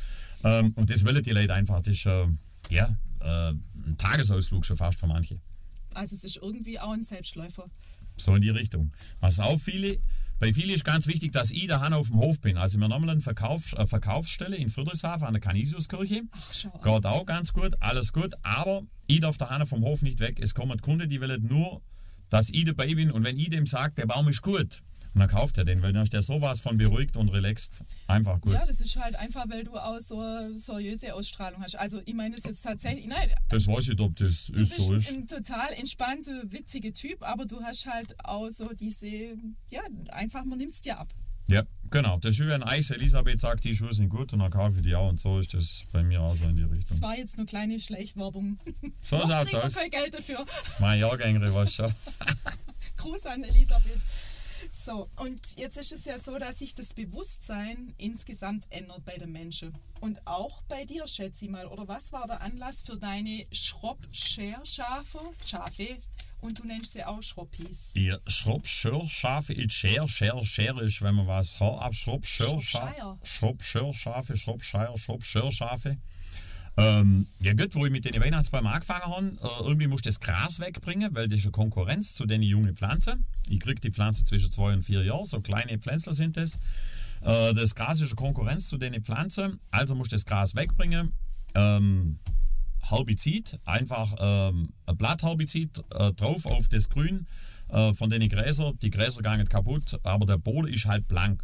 Ähm, 0.45 0.73
und 0.77 0.89
das 0.91 1.05
wollen 1.05 1.23
die 1.23 1.31
Leute 1.31 1.53
einfach. 1.55 1.81
Das 1.83 1.95
ist 1.95 2.07
äh, 2.07 2.27
ja, 2.71 2.97
äh, 3.21 3.51
ein 3.53 3.97
Tagesausflug 3.99 4.65
schon 4.65 4.77
fast 4.77 4.99
für 4.99 5.07
manche. 5.07 5.39
Also 5.95 6.15
es 6.17 6.25
ist 6.25 6.37
irgendwie 6.37 6.79
auch 6.79 6.93
ein 6.93 7.03
Selbstläufer. 7.03 7.67
So 8.17 8.35
in 8.35 8.43
die 8.43 8.51
Richtung. 8.51 8.93
Was 9.21 9.41
auch 9.41 9.59
viele, 9.61 9.99
bei 10.41 10.55
vielen 10.55 10.71
ist 10.71 10.87
ganz 10.87 11.07
wichtig, 11.07 11.33
dass 11.33 11.51
ich 11.51 11.67
daheim 11.67 11.93
auf 11.93 12.09
dem 12.09 12.17
Hof 12.17 12.41
bin. 12.41 12.57
Also 12.57 12.79
wir 12.79 12.89
haben 12.89 13.09
eine 13.09 13.21
Verkauf, 13.21 13.75
äh, 13.75 13.87
Verkaufsstelle 13.87 14.57
in 14.57 14.71
Friedrichshafen 14.71 15.27
an 15.27 15.35
der 15.35 15.43
Canisiuskirche. 15.43 16.23
Ach. 16.33 16.83
Geht 16.83 17.07
auch 17.07 17.27
ganz 17.27 17.53
gut, 17.53 17.75
alles 17.79 18.15
gut. 18.15 18.33
Aber 18.43 18.83
ich 19.07 19.21
darf 19.21 19.37
daheim 19.37 19.67
vom 19.67 19.83
Hof 19.83 20.01
nicht 20.01 20.19
weg. 20.19 20.41
Es 20.41 20.55
kommen 20.55 20.81
Kunden, 20.81 21.11
die 21.11 21.21
wollen 21.21 21.47
nur, 21.47 21.83
dass 22.31 22.49
ich 22.49 22.65
dabei 22.65 22.87
bin. 22.95 23.11
Und 23.11 23.23
wenn 23.23 23.39
ich 23.39 23.51
dem 23.51 23.67
sage, 23.67 23.93
der 23.99 24.07
Baum 24.07 24.29
ist 24.29 24.41
gut, 24.41 24.81
und 25.15 25.21
dann 25.21 25.29
kauft 25.29 25.59
er 25.59 25.65
den, 25.65 25.83
weil 25.83 25.93
dann 25.93 26.03
ist 26.05 26.13
der 26.13 26.23
sowas 26.23 26.61
von 26.61 26.77
beruhigt 26.79 27.17
und 27.17 27.29
relaxed. 27.31 27.83
Einfach 28.07 28.41
gut. 28.41 28.53
Ja, 28.55 28.65
das 28.67 28.81
ist 28.81 28.97
halt 28.97 29.17
einfach, 29.17 29.49
weil 29.49 29.65
du 29.65 29.77
auch 29.77 29.99
so 30.01 30.21
eine 30.21 30.57
seriöse 30.57 31.15
Ausstrahlung 31.15 31.63
hast. 31.63 31.77
Also 31.77 32.01
ich 32.05 32.15
meine 32.15 32.37
es 32.37 32.45
jetzt 32.45 32.63
tatsächlich, 32.63 33.07
nein, 33.07 33.29
Das 33.49 33.67
weiß 33.67 33.89
ich 33.89 34.01
ob 34.01 34.15
das 34.17 34.47
du 34.47 34.63
ist 34.63 34.75
bist 34.77 34.81
so 34.89 34.95
ist. 34.95 35.09
ein 35.11 35.27
total 35.27 35.73
entspannter, 35.75 36.43
witziger 36.51 36.93
Typ, 36.93 37.23
aber 37.23 37.45
du 37.47 37.61
hast 37.63 37.87
halt 37.87 38.15
auch 38.25 38.49
so 38.51 38.69
diese, 38.73 39.07
ja, 39.69 39.83
einfach, 40.11 40.45
man 40.45 40.59
nimmt 40.59 40.75
es 40.75 40.81
dir 40.81 40.99
ab. 40.99 41.09
Ja, 41.49 41.63
genau. 41.91 42.19
Das 42.21 42.37
ist 42.37 42.41
wie 42.41 42.47
wenn 42.49 42.63
Eis 42.63 42.91
Elisabeth 42.91 43.41
sagt, 43.41 43.65
die 43.65 43.75
Schuhe 43.75 43.93
sind 43.93 44.09
gut 44.09 44.33
und 44.33 44.39
dann 44.39 44.53
kaufe 44.53 44.77
ich 44.77 44.83
die 44.83 44.95
auch. 44.95 45.09
Und 45.09 45.19
so 45.19 45.41
ist 45.41 45.53
das 45.53 45.83
bei 45.91 46.01
mir 46.05 46.21
auch 46.21 46.37
so 46.37 46.45
in 46.45 46.55
die 46.55 46.63
Das 46.63 46.71
Richtung. 46.71 47.03
war 47.03 47.17
jetzt 47.19 47.37
eine 47.39 47.47
kleine 47.47 47.81
Schleichwerbung. 47.81 48.59
So 49.03 49.19
schaut's 49.27 49.55
aus. 49.55 49.75
kein 49.75 49.91
Geld 49.91 50.15
dafür. 50.15 50.45
Mein 50.79 51.01
Jahrgänger 51.01 51.53
was 51.53 51.75
schon. 51.75 51.93
Gruß 52.99 53.27
an 53.27 53.43
Elisabeth. 53.43 53.99
So, 54.71 55.09
und 55.17 55.41
jetzt 55.57 55.77
ist 55.77 55.93
es 55.93 56.05
ja 56.05 56.19
so, 56.19 56.39
dass 56.39 56.59
sich 56.59 56.75
das 56.75 56.95
Bewusstsein 56.95 57.95
insgesamt 57.99 58.67
ändert 58.71 59.05
bei 59.05 59.17
den 59.17 59.33
Menschen. 59.33 59.77
Und 60.01 60.27
auch 60.27 60.63
bei 60.63 60.85
dir, 60.85 61.07
schätze 61.07 61.45
ich 61.45 61.51
mal. 61.51 61.67
Oder 61.67 61.87
was 61.89 62.13
war 62.13 62.27
der 62.27 62.41
Anlass 62.41 62.83
für 62.83 62.97
deine 62.97 63.47
Schropp-Scher-Schafe? 63.53 65.21
Schafe. 65.45 65.99
Und 66.41 66.59
du 66.59 66.67
nennst 66.67 66.93
sie 66.93 67.05
auch 67.05 67.23
Schroppis. 67.23 67.95
Ihr 67.95 68.21
Schropp, 68.27 68.67
Schör, 68.67 69.07
Schafe, 69.09 69.53
ich 69.53 69.73
Scher, 69.73 70.09
Scher, 70.09 70.43
Scher 70.45 70.81
ist, 70.81 71.03
wenn 71.03 71.15
man 71.15 71.27
was 71.27 71.61
Haar 71.61 71.83
ab, 71.83 71.95
Schropp, 71.95 72.27
Schör, 72.27 72.61
Schafe, 72.63 73.19
Schroppscheier. 73.23 74.97
Schropp, 74.97 75.23
Ähm, 76.81 77.27
ja 77.41 77.53
gut, 77.53 77.75
wo 77.75 77.85
ich 77.85 77.93
mit 77.93 78.05
den 78.05 78.23
Weihnachtsbäumen 78.23 78.73
angefangen 78.73 79.05
habe, 79.05 79.27
äh, 79.43 79.69
irgendwie 79.69 79.87
musste 79.87 80.09
das 80.09 80.19
Gras 80.21 80.61
wegbringen, 80.61 81.15
weil 81.15 81.29
das 81.29 81.41
ist 81.41 81.45
eine 81.45 81.53
Konkurrenz 81.53 82.15
zu 82.15 82.25
den 82.27 82.43
jungen 82.43 82.75
Pflanzen. 82.75 83.27
Ich 83.49 83.61
kriege 83.61 83.81
die 83.81 83.91
Pflanze 83.91 84.25
zwischen 84.25 84.51
zwei 84.51 84.73
und 84.73 84.83
vier 84.83 85.05
Jahren, 85.05 85.27
so 85.27 85.41
kleine 85.41 85.79
Pflänzler 85.79 86.13
sind 86.13 86.37
das. 86.37 86.59
Äh, 87.23 87.53
das 87.55 87.75
Gras 87.75 88.01
ist 88.01 88.11
eine 88.11 88.17
Konkurrenz 88.17 88.69
zu 88.69 88.79
den 88.79 88.95
Pflanzen, 89.03 89.61
also 89.71 89.95
musste 89.95 90.15
das 90.15 90.25
Gras 90.25 90.55
wegbringen. 90.55 91.13
Ähm, 91.55 92.19
Herbizid, 92.83 93.59
einfach 93.67 94.15
ähm, 94.19 94.71
ein 94.87 94.97
Blattherbizid 94.97 95.83
äh, 95.91 96.13
drauf 96.13 96.47
auf 96.47 96.69
das 96.69 96.89
Grün 96.89 97.27
äh, 97.69 97.93
von 97.93 98.09
den 98.09 98.27
Gräsern. 98.29 98.79
Die 98.83 98.91
Gräser 98.91 99.23
gehen 99.23 99.47
kaputt, 99.49 99.99
aber 100.03 100.25
der 100.25 100.39
Boden 100.39 100.69
ist 100.69 100.87
halt 100.87 101.07
blank. 101.09 101.43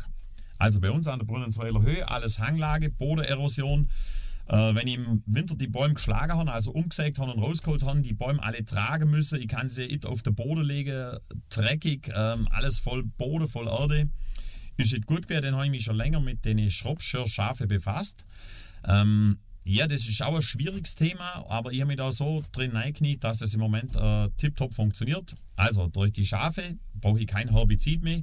Also 0.58 0.80
bei 0.80 0.90
uns 0.90 1.06
an 1.06 1.18
der 1.18 1.26
Brunnensweiler 1.26 1.82
Höhe, 1.82 2.08
alles 2.08 2.38
Hanglage, 2.38 2.90
Bodenerosion. 2.90 3.90
Äh, 4.48 4.74
wenn 4.74 4.86
ich 4.86 4.94
im 4.94 5.22
Winter 5.26 5.56
die 5.56 5.66
Bäume 5.66 5.94
geschlagen 5.94 6.32
haben, 6.32 6.48
also 6.48 6.70
umgesägt 6.70 7.18
haben 7.18 7.32
und 7.32 7.42
rausgeholt 7.42 7.84
haben, 7.84 8.02
die 8.02 8.12
Bäume 8.12 8.42
alle 8.42 8.64
tragen 8.64 9.10
müssen, 9.10 9.40
ich 9.40 9.48
kann 9.48 9.68
sie 9.68 9.86
nicht 9.88 10.06
auf 10.06 10.22
den 10.22 10.34
Boden 10.34 10.62
legen, 10.62 11.18
dreckig, 11.48 12.10
ähm, 12.14 12.46
alles 12.50 12.78
voll 12.78 13.02
Boden, 13.04 13.48
voll 13.48 13.66
Erde. 13.66 14.08
Ist 14.76 14.92
nicht 14.92 15.06
gut 15.06 15.26
gewesen, 15.26 15.42
dann 15.42 15.54
habe 15.54 15.64
ich 15.64 15.70
mich 15.70 15.84
schon 15.84 15.96
länger 15.96 16.20
mit 16.20 16.44
den 16.44 16.70
Schroppschirrschafe 16.70 17.66
befasst. 17.66 18.24
Ähm, 18.84 19.38
ja, 19.64 19.88
das 19.88 20.06
ist 20.06 20.22
auch 20.22 20.36
ein 20.36 20.42
schwieriges 20.42 20.94
Thema, 20.94 21.44
aber 21.48 21.72
ich 21.72 21.80
habe 21.80 21.88
mich 21.88 21.96
da 21.96 22.12
so 22.12 22.44
drin 22.52 22.76
eingekniet, 22.76 23.24
dass 23.24 23.42
es 23.42 23.54
im 23.54 23.60
Moment 23.60 23.96
äh, 23.96 24.28
tiptop 24.36 24.72
funktioniert. 24.72 25.34
Also 25.56 25.88
durch 25.88 26.12
die 26.12 26.24
Schafe 26.24 26.76
brauche 26.94 27.18
ich 27.18 27.26
kein 27.26 27.50
Herbizid 27.50 28.00
mehr. 28.00 28.20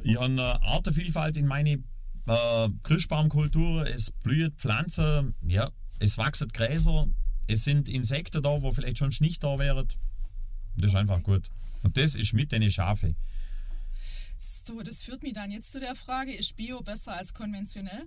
Ich 0.00 0.16
habe 0.16 0.24
eine 0.26 0.62
Artenvielfalt 0.62 1.36
in 1.36 1.46
meine 1.46 1.82
äh, 2.26 2.68
Christbaumkultur. 2.82 3.86
Es 3.86 4.10
blüht 4.10 4.54
Pflanzen, 4.56 5.34
ja, 5.46 5.70
es 5.98 6.18
wachsen 6.18 6.48
Gräser, 6.48 7.06
es 7.46 7.64
sind 7.64 7.88
Insekten 7.88 8.42
da, 8.42 8.62
wo 8.62 8.72
vielleicht 8.72 8.98
schon 8.98 9.12
nicht 9.20 9.42
da 9.42 9.58
wären. 9.58 9.88
Das 10.76 10.90
ist 10.90 10.96
einfach 10.96 11.22
gut. 11.22 11.50
Und 11.82 11.96
das 11.96 12.14
ist 12.14 12.32
mit 12.32 12.52
den 12.52 12.70
Schafe. 12.70 13.14
So, 14.38 14.82
das 14.82 15.02
führt 15.02 15.22
mich 15.22 15.34
dann 15.34 15.50
jetzt 15.50 15.70
zu 15.72 15.80
der 15.80 15.94
Frage, 15.94 16.32
ist 16.32 16.56
Bio 16.56 16.80
besser 16.80 17.12
als 17.12 17.34
konventionell? 17.34 18.06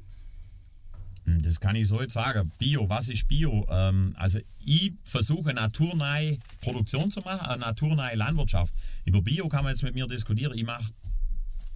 Hm, 1.25 1.41
Das 1.41 1.59
kann 1.59 1.75
ich 1.75 1.87
so 1.87 2.01
jetzt 2.01 2.13
sagen. 2.13 2.51
Bio, 2.57 2.89
was 2.89 3.09
ist 3.09 3.27
Bio? 3.27 3.65
Ähm, 3.69 4.13
also 4.17 4.39
ich 4.63 4.93
versuche 5.03 5.53
naturnahe 5.53 6.37
Produktion 6.61 7.11
zu 7.11 7.21
machen, 7.21 7.47
eine 7.47 7.61
naturnahe 7.61 8.15
Landwirtschaft. 8.15 8.73
Über 9.05 9.21
Bio 9.21 9.47
kann 9.47 9.63
man 9.63 9.71
jetzt 9.71 9.83
mit 9.83 9.93
mir 9.95 10.07
diskutieren. 10.07 10.57
Ich 10.57 10.65
mache 10.65 10.83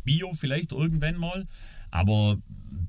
Bio 0.03 0.34
vielleicht 0.34 0.72
irgendwann 0.72 1.18
mal, 1.18 1.48
aber 1.91 2.38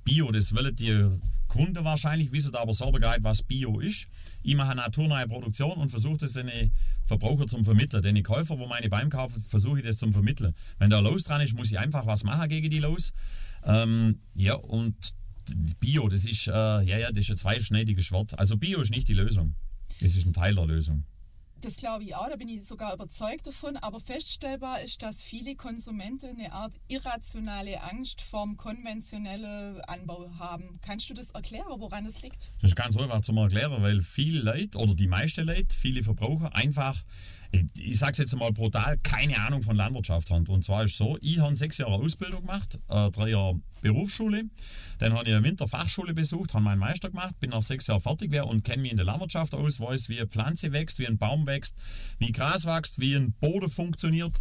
Bio, 0.04 0.30
das 0.30 0.54
wollen 0.54 0.74
die 0.76 1.08
Kunden 1.48 1.84
wahrscheinlich, 1.84 2.32
wissen 2.32 2.54
aber 2.54 2.72
selber 2.72 3.00
gar 3.00 3.12
nicht, 3.12 3.24
was 3.24 3.42
Bio 3.42 3.80
ist. 3.80 4.06
Ich 4.42 4.54
mache 4.54 4.70
eine 4.70 4.82
naturnahe 4.82 5.26
Produktion 5.26 5.72
und 5.72 5.90
versuche 5.90 6.18
das 6.18 6.32
den 6.34 6.70
Verbraucher 7.04 7.46
zum 7.46 7.64
Vermitteln. 7.64 8.02
Den 8.02 8.22
Käufer, 8.22 8.58
wo 8.58 8.66
meine 8.66 8.88
Beim 8.88 9.10
kaufen, 9.10 9.40
versuche 9.40 9.80
ich 9.80 9.86
das 9.86 9.98
zum 9.98 10.12
Vermitteln. 10.12 10.54
Wenn 10.78 10.90
da 10.90 11.00
Los 11.00 11.24
dran 11.24 11.40
ist, 11.40 11.54
muss 11.54 11.70
ich 11.72 11.78
einfach 11.78 12.06
was 12.06 12.24
machen 12.24 12.48
gegen 12.48 12.70
die 12.70 12.78
Los. 12.78 13.12
Ähm, 13.64 14.20
ja, 14.34 14.54
und 14.54 14.94
Bio, 15.80 16.08
das 16.08 16.24
ist, 16.24 16.46
äh, 16.46 16.50
ja, 16.52 16.98
ja, 16.98 17.10
das 17.10 17.24
ist 17.24 17.30
ein 17.30 17.36
zweischneidiges 17.38 18.04
Schwert. 18.06 18.38
Also 18.38 18.56
Bio 18.56 18.80
ist 18.80 18.94
nicht 18.94 19.08
die 19.08 19.14
Lösung. 19.14 19.54
Es 20.00 20.16
ist 20.16 20.26
ein 20.26 20.32
Teil 20.32 20.54
der 20.54 20.66
Lösung. 20.66 21.04
Das 21.62 21.76
glaube 21.76 22.04
ich 22.04 22.14
auch, 22.14 22.28
da 22.28 22.36
bin 22.36 22.48
ich 22.48 22.64
sogar 22.64 22.94
überzeugt 22.94 23.46
davon. 23.46 23.76
Aber 23.76 24.00
feststellbar 24.00 24.80
ist, 24.80 25.02
dass 25.02 25.22
viele 25.22 25.54
Konsumenten 25.54 26.38
eine 26.38 26.52
Art 26.52 26.74
irrationale 26.88 27.82
Angst 27.82 28.22
vorm 28.22 28.56
konventionellen 28.56 29.80
Anbau 29.82 30.30
haben. 30.38 30.78
Kannst 30.80 31.10
du 31.10 31.14
das 31.14 31.32
erklären, 31.32 31.66
woran 31.78 32.04
das 32.04 32.22
liegt? 32.22 32.50
Das 32.62 32.70
ist 32.70 32.76
ganz 32.76 32.96
einfach 32.96 33.20
zu 33.20 33.32
erklären, 33.32 33.82
weil 33.82 34.00
viele 34.00 34.40
Leute 34.40 34.78
oder 34.78 34.94
die 34.94 35.06
meisten 35.06 35.44
Leute, 35.44 35.74
viele 35.74 36.02
Verbraucher 36.02 36.54
einfach 36.56 36.96
ich, 37.52 37.98
sage 37.98 38.12
es 38.12 38.18
jetzt 38.18 38.36
mal 38.36 38.52
brutal, 38.52 38.98
keine 39.02 39.38
Ahnung 39.40 39.62
von 39.62 39.76
Landwirtschaft 39.76 40.30
haben. 40.30 40.46
Und 40.46 40.64
zwar 40.64 40.84
ist 40.84 40.92
es 40.92 40.98
so, 40.98 41.18
ich 41.20 41.38
habe 41.38 41.56
sechs 41.56 41.78
Jahre 41.78 41.94
Ausbildung 41.94 42.42
gemacht, 42.42 42.78
äh, 42.88 43.10
drei 43.10 43.30
Jahre 43.30 43.60
Berufsschule, 43.82 44.44
dann 44.98 45.14
habe 45.14 45.24
ich 45.24 45.34
eine 45.34 45.44
Winterfachschule 45.44 46.14
besucht, 46.14 46.54
habe 46.54 46.64
meinen 46.64 46.78
Meister 46.78 47.10
gemacht, 47.10 47.38
bin 47.40 47.50
nach 47.50 47.62
sechs 47.62 47.86
Jahren 47.86 48.00
fertig 48.00 48.32
und 48.42 48.64
kenne 48.64 48.82
mich 48.82 48.90
in 48.90 48.96
der 48.96 49.06
Landwirtschaft 49.06 49.54
aus, 49.54 49.80
weiß, 49.80 50.08
wie 50.10 50.18
eine 50.18 50.28
Pflanze 50.28 50.72
wächst, 50.72 50.98
wie 50.98 51.06
ein 51.06 51.18
Baum 51.18 51.46
wächst, 51.46 51.76
wie 52.18 52.32
Gras 52.32 52.66
wächst, 52.66 53.00
wie 53.00 53.14
ein 53.14 53.32
Boden 53.40 53.70
funktioniert. 53.70 54.32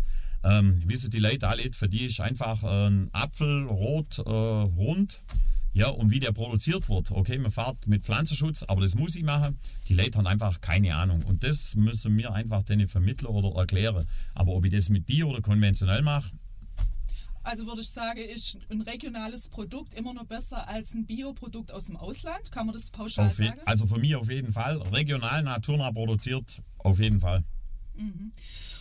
Ähm, 0.43 0.81
wissen 0.85 1.09
die 1.09 1.19
Leute 1.19 1.47
alle, 1.47 1.71
für 1.73 1.89
die 1.89 2.05
ist 2.05 2.21
einfach 2.21 2.63
ein 2.63 3.09
Apfel 3.11 3.65
rot, 3.65 4.19
äh, 4.19 4.21
rund 4.21 5.19
ja, 5.73 5.89
und 5.89 6.11
wie 6.11 6.19
der 6.19 6.31
produziert 6.31 6.89
wird. 6.89 7.11
Okay, 7.11 7.37
man 7.37 7.51
fährt 7.51 7.87
mit 7.87 8.03
Pflanzenschutz, 8.05 8.63
aber 8.63 8.81
das 8.81 8.95
muss 8.95 9.15
ich 9.15 9.23
machen. 9.23 9.57
Die 9.87 9.93
Leute 9.93 10.17
haben 10.17 10.27
einfach 10.27 10.61
keine 10.61 10.95
Ahnung. 10.95 11.23
Und 11.23 11.43
das 11.43 11.75
müssen 11.75 12.17
wir 12.17 12.33
einfach 12.33 12.63
denen 12.63 12.87
vermitteln 12.87 13.27
oder 13.27 13.57
erklären. 13.59 14.05
Aber 14.33 14.53
ob 14.53 14.65
ich 14.65 14.71
das 14.71 14.89
mit 14.89 15.05
Bio 15.05 15.29
oder 15.29 15.41
konventionell 15.41 16.01
mache, 16.01 16.31
also 17.43 17.65
würde 17.65 17.81
ich 17.81 17.89
sagen, 17.89 18.19
ist 18.19 18.59
ein 18.69 18.81
regionales 18.81 19.49
Produkt 19.49 19.93
immer 19.93 20.13
noch 20.13 20.25
besser 20.25 20.67
als 20.67 20.93
ein 20.93 21.05
Bioprodukt 21.05 21.71
aus 21.71 21.85
dem 21.85 21.95
Ausland? 21.95 22.51
Kann 22.51 22.65
man 22.65 22.73
das 22.73 22.91
pauschal 22.91 23.31
sagen? 23.31 23.59
Also 23.65 23.87
für 23.87 23.97
mich 23.97 24.15
auf 24.15 24.29
jeden 24.29 24.51
Fall. 24.51 24.77
Regional, 24.93 25.41
naturnah 25.43 25.91
produziert, 25.91 26.61
auf 26.79 26.99
jeden 26.99 27.19
Fall. 27.19 27.43
Mhm. 27.99 28.31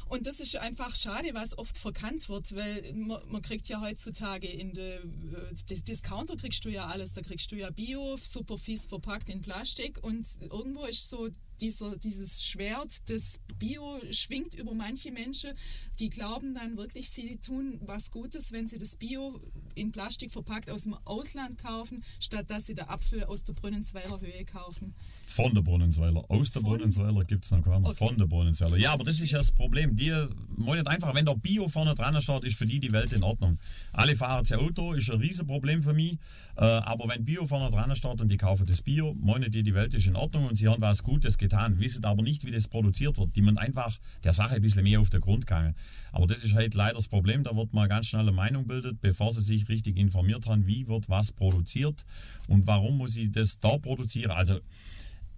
Und 0.08 0.26
das 0.26 0.40
ist 0.40 0.56
einfach 0.56 0.96
schade, 0.96 1.34
was 1.34 1.58
oft 1.58 1.76
verkannt 1.76 2.28
wird, 2.30 2.54
weil 2.56 2.94
man, 2.94 3.20
man 3.28 3.42
kriegt 3.42 3.68
ja 3.68 3.80
heutzutage 3.82 4.46
in 4.46 4.72
der 4.72 5.00
äh, 5.00 5.74
Discounter 5.86 6.36
kriegst 6.36 6.64
du 6.64 6.70
ja 6.70 6.86
alles, 6.86 7.12
da 7.12 7.20
kriegst 7.20 7.52
du 7.52 7.56
ja 7.56 7.68
Bio, 7.70 8.16
super 8.16 8.56
fies 8.56 8.86
verpackt 8.86 9.28
in 9.28 9.42
Plastik 9.42 10.02
und 10.02 10.26
irgendwo 10.40 10.84
ist 10.84 11.10
so 11.10 11.28
dieser, 11.60 11.96
dieses 11.96 12.42
Schwert 12.42 13.08
des 13.10 13.40
Bio 13.58 14.00
schwingt 14.10 14.54
über 14.54 14.72
manche 14.72 15.12
Menschen, 15.12 15.52
die 15.98 16.08
glauben 16.08 16.54
dann 16.54 16.78
wirklich, 16.78 17.10
sie 17.10 17.36
tun 17.36 17.78
was 17.82 18.10
Gutes, 18.10 18.52
wenn 18.52 18.66
sie 18.66 18.78
das 18.78 18.96
Bio 18.96 19.38
in 19.78 19.92
Plastik 19.92 20.32
verpackt 20.32 20.70
aus 20.70 20.82
dem 20.82 20.94
Ausland 21.04 21.58
kaufen, 21.58 22.02
statt 22.20 22.50
dass 22.50 22.66
sie 22.66 22.74
den 22.74 22.88
Apfel 22.88 23.24
aus 23.24 23.44
der 23.44 23.52
Brunnensweiler 23.52 24.20
Höhe 24.20 24.44
kaufen. 24.44 24.94
Von 25.26 25.54
der 25.54 25.62
Brunnensweiler. 25.62 26.24
Aus 26.28 26.50
der? 26.50 26.60
Brunnensweiler 26.60 27.24
gibt 27.24 27.44
es 27.44 27.50
noch 27.50 27.62
keiner. 27.62 27.88
Okay. 27.88 27.94
Von 27.94 28.18
der 28.18 28.26
Brunnensweiler. 28.26 28.76
Ja, 28.76 28.92
aber 28.92 29.04
das 29.04 29.20
ist 29.20 29.30
ja 29.30 29.38
das 29.38 29.52
Problem. 29.52 29.94
Die 29.94 30.12
meinen 30.56 30.86
einfach, 30.86 31.14
wenn 31.14 31.26
der 31.26 31.34
Bio 31.34 31.68
vorne 31.68 31.94
dran 31.94 32.20
steht, 32.20 32.44
ist 32.44 32.56
für 32.56 32.66
die 32.66 32.80
die 32.80 32.92
Welt 32.92 33.12
in 33.12 33.22
Ordnung. 33.22 33.58
Alle 33.92 34.16
fahren 34.16 34.44
zu 34.44 34.58
Auto, 34.58 34.94
ist 34.94 35.10
ein 35.10 35.20
Riesenproblem 35.20 35.82
für 35.82 35.92
mich. 35.92 36.18
Äh, 36.56 36.64
aber 36.64 37.08
wenn 37.08 37.24
Bio 37.24 37.46
vorne 37.46 37.70
dran 37.70 37.94
steht 37.94 38.20
und 38.20 38.28
die 38.28 38.36
kaufen 38.36 38.66
das 38.66 38.82
Bio, 38.82 39.14
meinen 39.14 39.50
die, 39.50 39.62
die 39.62 39.74
Welt 39.74 39.94
ist 39.94 40.06
in 40.06 40.16
Ordnung 40.16 40.46
und 40.46 40.56
sie 40.56 40.66
haben 40.66 40.82
was 40.82 41.02
Gutes 41.02 41.38
getan, 41.38 41.78
wissen 41.78 42.04
aber 42.04 42.22
nicht, 42.22 42.44
wie 42.44 42.50
das 42.50 42.66
produziert 42.66 43.16
wird. 43.18 43.36
Die 43.36 43.42
man 43.42 43.58
einfach 43.58 43.96
der 44.24 44.32
Sache 44.32 44.56
ein 44.56 44.62
bisschen 44.62 44.82
mehr 44.82 45.00
auf 45.00 45.10
den 45.10 45.20
Grund 45.20 45.46
gegangen. 45.46 45.74
Aber 46.10 46.26
das 46.26 46.42
ist 46.42 46.54
halt 46.54 46.74
leider 46.74 46.94
das 46.94 47.06
Problem, 47.06 47.44
da 47.44 47.54
wird 47.54 47.72
man 47.74 47.88
ganz 47.88 48.06
schnell 48.06 48.22
eine 48.22 48.32
Meinung 48.32 48.66
bildet, 48.66 49.00
bevor 49.00 49.32
sie 49.32 49.42
sich 49.42 49.67
richtig 49.68 49.96
informiert 49.96 50.46
haben, 50.46 50.66
wie 50.66 50.86
wird 50.88 51.08
was 51.08 51.32
produziert 51.32 52.04
und 52.48 52.66
warum 52.66 52.98
muss 52.98 53.16
ich 53.16 53.30
das 53.30 53.58
da 53.60 53.78
produzieren. 53.78 54.30
Also 54.30 54.60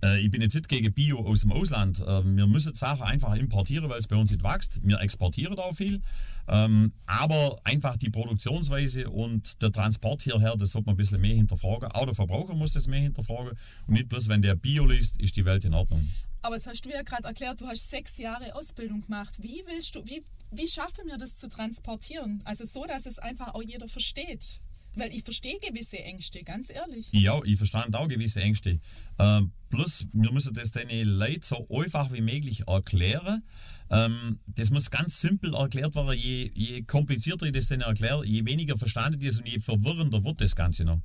äh, 0.03 0.21
ich 0.21 0.31
bin 0.31 0.43
jetzt 0.43 0.55
nicht 0.55 0.69
gegen 0.69 0.93
Bio 0.93 1.21
aus 1.21 1.43
dem 1.43 1.53
Ausland. 1.53 2.01
Äh, 2.01 2.25
wir 2.25 2.47
müssen 2.47 2.75
Sachen 2.75 3.03
einfach 3.03 3.35
importieren, 3.35 3.89
weil 3.89 3.99
es 3.99 4.09
bei 4.09 4.17
uns 4.17 4.31
nicht 4.31 4.43
wächst. 4.43 4.81
Wir 4.83 5.01
exportieren 5.01 5.57
da 5.57 5.73
viel. 5.73 6.03
Ähm, 6.49 6.93
aber 7.07 7.59
einfach 7.65 7.97
die 7.97 8.11
Produktionsweise 8.11 9.09
und 9.11 9.63
der 9.63 9.73
Transport 9.73 10.23
hierher, 10.23 10.57
das 10.57 10.73
sollte 10.73 10.87
man 10.87 10.95
ein 10.95 10.99
bisschen 10.99 11.21
mehr 11.21 11.35
hinterfragen. 11.35 11.93
Auch 11.93 12.07
der 12.07 12.15
Verbraucher 12.15 12.55
muss 12.55 12.73
das 12.73 12.87
mehr 12.87 13.01
hinterfragen. 13.01 13.53
Und 13.87 13.95
nicht 13.95 14.09
bloß, 14.09 14.29
wenn 14.29 14.43
der 14.43 14.55
Bio 14.55 14.87
liest, 14.87 15.21
ist 15.21 15.37
die 15.37 15.45
Welt 15.45 15.65
in 15.65 15.75
Ordnung. 15.75 16.09
Aber 16.43 16.57
jetzt 16.57 16.67
hast 16.67 16.87
du 16.87 16.91
ja 16.91 17.03
gerade 17.03 17.29
erklärt, 17.29 17.61
du 17.61 17.67
hast 17.67 17.91
sechs 17.91 18.17
Jahre 18.17 18.55
Ausbildung 18.55 19.03
gemacht. 19.03 19.37
Wie 19.41 19.63
willst 19.67 19.95
du, 19.95 20.05
wie, 20.07 20.23
wie 20.51 20.67
schaffen 20.67 21.07
wir 21.07 21.19
das 21.19 21.37
zu 21.37 21.49
transportieren? 21.49 22.43
Also 22.45 22.65
so, 22.65 22.87
dass 22.87 23.07
es 23.07 23.19
einfach 23.19 23.55
auch 23.55 23.63
jeder 23.63 23.89
versteht. 23.89 24.61
Weil 24.97 25.15
ich 25.15 25.23
verstehe 25.23 25.59
gewisse 25.61 25.99
Ängste, 25.99 26.43
ganz 26.43 26.71
ehrlich. 26.71 27.09
Ja, 27.13 27.41
ich 27.45 27.57
verstehe 27.57 27.85
auch 27.93 28.09
gewisse 28.09 28.41
Ängste. 28.41 28.81
Ähm, 29.19 29.53
plus, 29.69 30.07
wir 30.13 30.33
müssen 30.33 30.53
das 30.55 30.73
den 30.73 30.89
Leuten 31.09 31.43
so 31.43 31.67
einfach 31.71 32.13
wie 32.13 32.21
möglich 32.21 32.67
erklären. 32.67 33.43
Ähm, 33.91 34.39
das 34.47 34.71
muss 34.71 34.91
ganz 34.91 35.21
simpel 35.21 35.55
erklärt 35.55 35.95
werden. 35.95 36.19
Je, 36.19 36.51
je 36.55 36.83
komplizierter 36.83 37.47
ich 37.47 37.53
das 37.53 37.69
denen 37.69 37.83
erkläre, 37.83 38.25
je 38.27 38.45
weniger 38.45 38.77
verstanden 38.77 39.21
die 39.21 39.27
es 39.27 39.39
und 39.39 39.47
je 39.47 39.61
verwirrender 39.61 40.25
wird 40.25 40.41
das 40.41 40.57
Ganze 40.57 40.85
noch. 40.85 41.01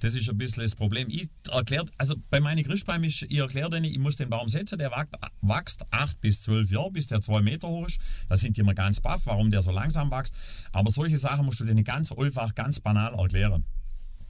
Das 0.00 0.14
ist 0.14 0.28
ein 0.28 0.38
bisschen 0.38 0.62
das 0.62 0.74
Problem. 0.74 1.08
Ich 1.10 1.28
erkläre, 1.50 1.86
also 1.98 2.14
bei 2.30 2.40
meinen 2.40 2.64
Christbäumen, 2.64 3.04
ich, 3.04 3.22
ich 3.22 3.38
erkläre 3.38 3.70
denen, 3.70 3.84
ich 3.84 3.98
muss 3.98 4.16
den 4.16 4.30
Baum 4.30 4.48
setzen, 4.48 4.78
der 4.78 4.90
wächst 4.90 5.82
8 5.90 6.20
bis 6.20 6.40
12 6.42 6.70
Jahre, 6.70 6.90
bis 6.90 7.06
der 7.08 7.20
2 7.20 7.42
Meter 7.42 7.68
hoch 7.68 7.86
ist. 7.86 7.98
Da 8.28 8.36
sind 8.36 8.56
die 8.56 8.62
immer 8.62 8.74
ganz 8.74 9.00
baff, 9.00 9.22
warum 9.26 9.50
der 9.50 9.62
so 9.62 9.70
langsam 9.70 10.10
wächst. 10.10 10.34
Aber 10.72 10.90
solche 10.90 11.18
Sachen 11.18 11.44
musst 11.44 11.60
du 11.60 11.64
denen 11.64 11.84
ganz 11.84 12.12
einfach, 12.12 12.54
ganz 12.54 12.80
banal 12.80 13.14
erklären. 13.14 13.64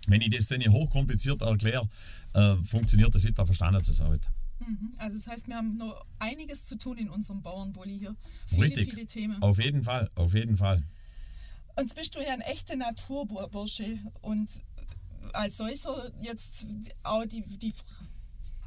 Wenn 0.06 0.20
ich 0.20 0.30
das 0.30 0.48
denen 0.48 0.72
hochkompliziert 0.72 1.40
erkläre, 1.42 1.88
äh, 2.34 2.56
funktioniert 2.64 3.14
das 3.14 3.24
nicht, 3.24 3.38
da 3.38 3.44
verstanden 3.44 3.82
sie 3.84 3.92
es 3.92 4.00
halt. 4.00 4.28
Mhm. 4.60 4.92
Also 4.98 5.16
das 5.18 5.26
heißt, 5.26 5.48
wir 5.48 5.56
haben 5.56 5.76
noch 5.76 6.04
einiges 6.18 6.64
zu 6.64 6.76
tun 6.76 6.98
in 6.98 7.08
unserem 7.08 7.42
Bauernbully 7.42 7.98
hier. 7.98 8.16
Viele, 8.46 8.66
Richtig. 8.66 8.90
viele 8.90 9.06
Themen. 9.06 9.42
Auf 9.42 9.62
jeden 9.62 9.84
Fall, 9.84 10.10
auf 10.14 10.34
jeden 10.34 10.56
Fall. 10.56 10.82
Und 11.76 11.84
jetzt 11.84 11.96
bist 11.96 12.16
du 12.16 12.20
ja 12.20 12.34
ein 12.34 12.40
echter 12.40 12.76
Naturbursche 12.76 13.98
und 14.22 14.50
als 15.32 15.56
solcher 15.56 16.10
jetzt 16.20 16.66
auch 17.02 17.24
die, 17.24 17.42
die 17.42 17.74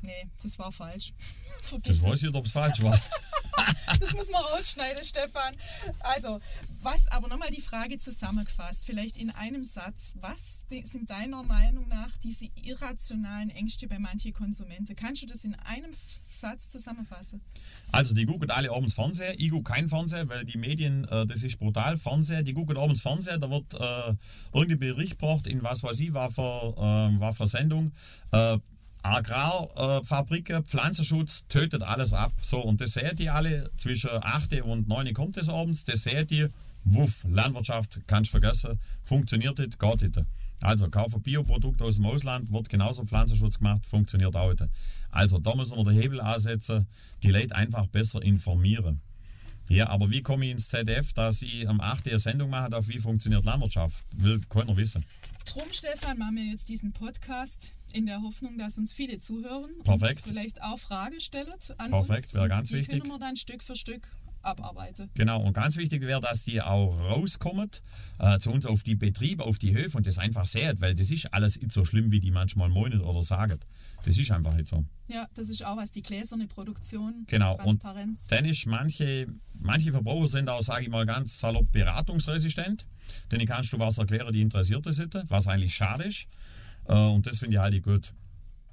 Nee, 0.04 0.30
das 0.42 0.60
war 0.60 0.70
falsch. 0.72 1.14
Vergiss 1.62 2.02
das 2.02 2.10
weiß 2.10 2.20
ich 2.20 2.24
nicht, 2.24 2.36
ob 2.36 2.46
es 2.46 2.52
falsch 2.52 2.84
war. 2.84 3.00
das 4.00 4.12
muss 4.12 4.30
man 4.30 4.44
rausschneiden, 4.44 5.02
Stefan. 5.02 5.56
Also, 6.00 6.42
was, 6.84 7.08
aber 7.08 7.28
nochmal 7.28 7.50
die 7.50 7.62
Frage 7.62 7.98
zusammengefasst, 7.98 8.86
vielleicht 8.86 9.18
in 9.18 9.30
einem 9.32 9.63
Satz. 9.63 10.16
Was 10.20 10.66
sind 10.84 11.10
deiner 11.10 11.44
Meinung 11.44 11.88
nach 11.88 12.16
diese 12.24 12.48
irrationalen 12.62 13.50
Ängste 13.50 13.88
bei 13.88 14.00
manchen 14.00 14.34
Konsumenten? 14.34 14.96
Kannst 14.96 15.22
du 15.22 15.25
das 15.25 15.44
in 15.44 15.56
einem 15.66 15.92
Satz 16.32 16.68
zusammenfassen? 16.70 17.42
Also, 17.92 18.13
die 18.13 18.25
gucken 18.25 18.50
alle 18.50 18.72
abends 18.72 18.94
Fernseher. 18.94 19.40
Ich 19.40 19.50
gucke 19.50 19.72
kein 19.72 19.90
Fernseher, 19.90 20.28
weil 20.30 20.46
die 20.46 20.58
Medien, 20.58 21.06
äh, 21.06 21.25
das 21.25 21.44
ist 21.44 21.60
brutal. 21.60 21.98
Fernseher, 21.98 22.44
die 22.44 22.54
gucken 22.54 22.78
abends 22.78 23.02
Fernseher, 23.02 23.38
da 23.38 23.50
wird 23.50 23.74
äh, 23.74 24.16
irgendein 24.54 24.80
Bericht 24.80 25.20
gebracht, 25.20 25.48
in 25.48 25.63
was 25.63 25.84
weiß 25.84 26.00
ich, 26.00 26.13
war 26.13 26.32
für, 26.32 26.75
äh, 26.78 27.20
war 27.20 27.34
für 27.34 27.48
Sendung. 27.48 27.92
Äh, 28.32 28.58
Agrarfabriken, 29.04 30.56
äh, 30.56 30.63
Pflanzenschutz 30.63 31.46
tötet 31.48 31.84
alles 31.84 32.13
ab. 32.13 32.32
So, 32.42 32.60
und 32.62 32.80
das 32.82 32.94
seht 32.94 33.20
ihr 33.20 33.36
alle, 33.36 33.70
zwischen 33.78 34.10
8 34.12 34.62
und 34.63 34.88
9 34.88 35.13
kommt 35.13 35.38
es 35.38 35.50
abends, 35.50 35.84
das 35.84 36.04
seht 36.04 36.32
ihr, 36.32 36.50
wuff, 36.84 37.25
Landwirtschaft, 37.30 38.02
kannst 38.08 38.32
vergessen, 38.32 38.80
funktioniert 39.04 39.58
nicht, 39.60 39.80
geht 39.80 40.02
nicht. 40.02 40.20
Also, 40.62 40.90
kaufen 40.90 41.22
Bioprodukte 41.22 41.84
aus 41.84 41.98
dem 41.98 42.06
Ausland, 42.06 42.52
wird 42.52 42.70
genauso 42.70 43.04
Pflanzenschutz 43.06 43.58
gemacht, 43.58 43.86
funktioniert 43.86 44.36
auch 44.36 44.50
nicht. 44.50 44.63
Also, 45.10 45.40
da 45.40 45.56
müssen 45.56 45.78
wir 45.78 45.84
den 45.84 46.02
Hebel 46.02 46.22
ansetzen, 46.22 46.88
die 47.22 47.32
Leute 47.32 47.56
einfach 47.56 47.88
besser 47.88 48.22
informieren. 48.22 49.02
Ja, 49.70 49.88
aber 49.90 50.10
wie 50.10 50.22
komme 50.22 50.46
ich 50.46 50.52
ins 50.52 50.70
ZDF, 50.70 51.13
dass 51.13 51.42
ich 51.42 51.68
am 51.68 51.80
8. 51.80 52.08
eine 52.08 52.20
Sendung 52.20 52.50
mache, 52.50 52.75
auf 52.75 52.88
wie 52.88 52.98
funktioniert 52.98 53.46
Landwirtschaft? 53.46 54.04
Will 54.12 54.40
keiner 54.50 54.75
wissen. 54.75 55.06
Drum, 55.46 55.63
Stefan, 55.72 56.18
machen 56.18 56.36
wir 56.36 56.46
jetzt 56.46 56.70
diesen 56.70 56.92
Podcast 56.92 57.72
in 57.94 58.06
der 58.06 58.22
Hoffnung, 58.22 58.58
dass 58.58 58.78
uns 58.78 58.94
viele 58.94 59.20
zuhören 59.20 59.72
Perfekt. 59.84 60.25
und 60.25 60.34
vielleicht 60.34 60.62
auch 60.62 60.80
Fragen 60.80 61.20
stellen 61.20 61.54
an 61.78 61.92
Perfekt, 61.92 62.34
wäre 62.34 62.50
ganz 62.50 62.70
die 62.70 62.75
wichtig. 62.75 63.02
können 63.02 63.13
wir 63.13 63.20
dann 63.20 63.36
Stück 63.36 63.63
für 63.63 63.75
Stück 63.75 64.10
abarbeiten. 64.44 65.10
Genau, 65.16 65.42
und 65.42 65.54
ganz 65.54 65.78
wichtig 65.78 66.02
wäre, 66.02 66.22
dass 66.22 66.44
die 66.44 66.62
auch 66.62 66.98
rauskommen 67.00 67.70
äh, 68.20 68.40
zu 68.40 68.52
uns 68.52 68.66
auf 68.66 68.84
die 68.84 68.96
Betriebe, 68.96 69.44
auf 69.44 69.58
die 69.58 69.74
Höfe 69.74 69.98
und 69.98 70.08
das 70.08 70.18
einfach 70.18 70.46
sehen, 70.46 70.80
weil 70.80 70.96
das 70.96 71.12
ist 71.12 71.34
alles 71.34 71.60
nicht 71.60 71.72
so 71.72 71.86
schlimm, 71.86 72.12
wie 72.12 72.20
die 72.20 72.32
manchmal 72.32 72.70
meinen 72.70 73.02
oder 73.02 73.24
sagen. 73.24 73.60
Das 74.06 74.18
ist 74.18 74.32
einfach 74.32 74.54
nicht 74.54 74.68
so. 74.68 74.84
Ja, 75.08 75.28
das 75.34 75.50
ist 75.50 75.66
auch 75.66 75.78
was, 75.78 75.92
die 75.92 76.02
gläserne 76.02 76.48
Produktion, 76.48 77.24
genau. 77.28 77.56
Transparenz. 77.56 78.24
Und 78.24 78.32
dann 78.32 78.46
ist 78.46 78.66
manche, 78.66 79.28
manche 79.54 79.92
Verbraucher 79.92 80.28
sind 80.28 80.50
auch, 80.50 80.62
sage 80.62 80.84
ich 80.84 80.90
mal 80.90 81.06
ganz 81.06 81.40
salopp, 81.40 81.72
beratungsresistent. 81.72 82.86
Denn 83.32 83.46
kannst 83.46 83.72
du 83.72 83.80
was 83.80 83.98
erklären, 83.98 84.34
die 84.34 84.42
interessiert 84.42 84.86
sind, 84.94 85.16
was 85.30 85.48
eigentlich 85.48 85.74
schade 85.74 86.04
ist. 86.04 86.28
Äh, 86.88 86.94
und 86.94 87.26
das 87.26 87.40
finde 87.40 87.56
ich 87.56 87.62
halt 87.62 87.82
gut. 87.84 88.14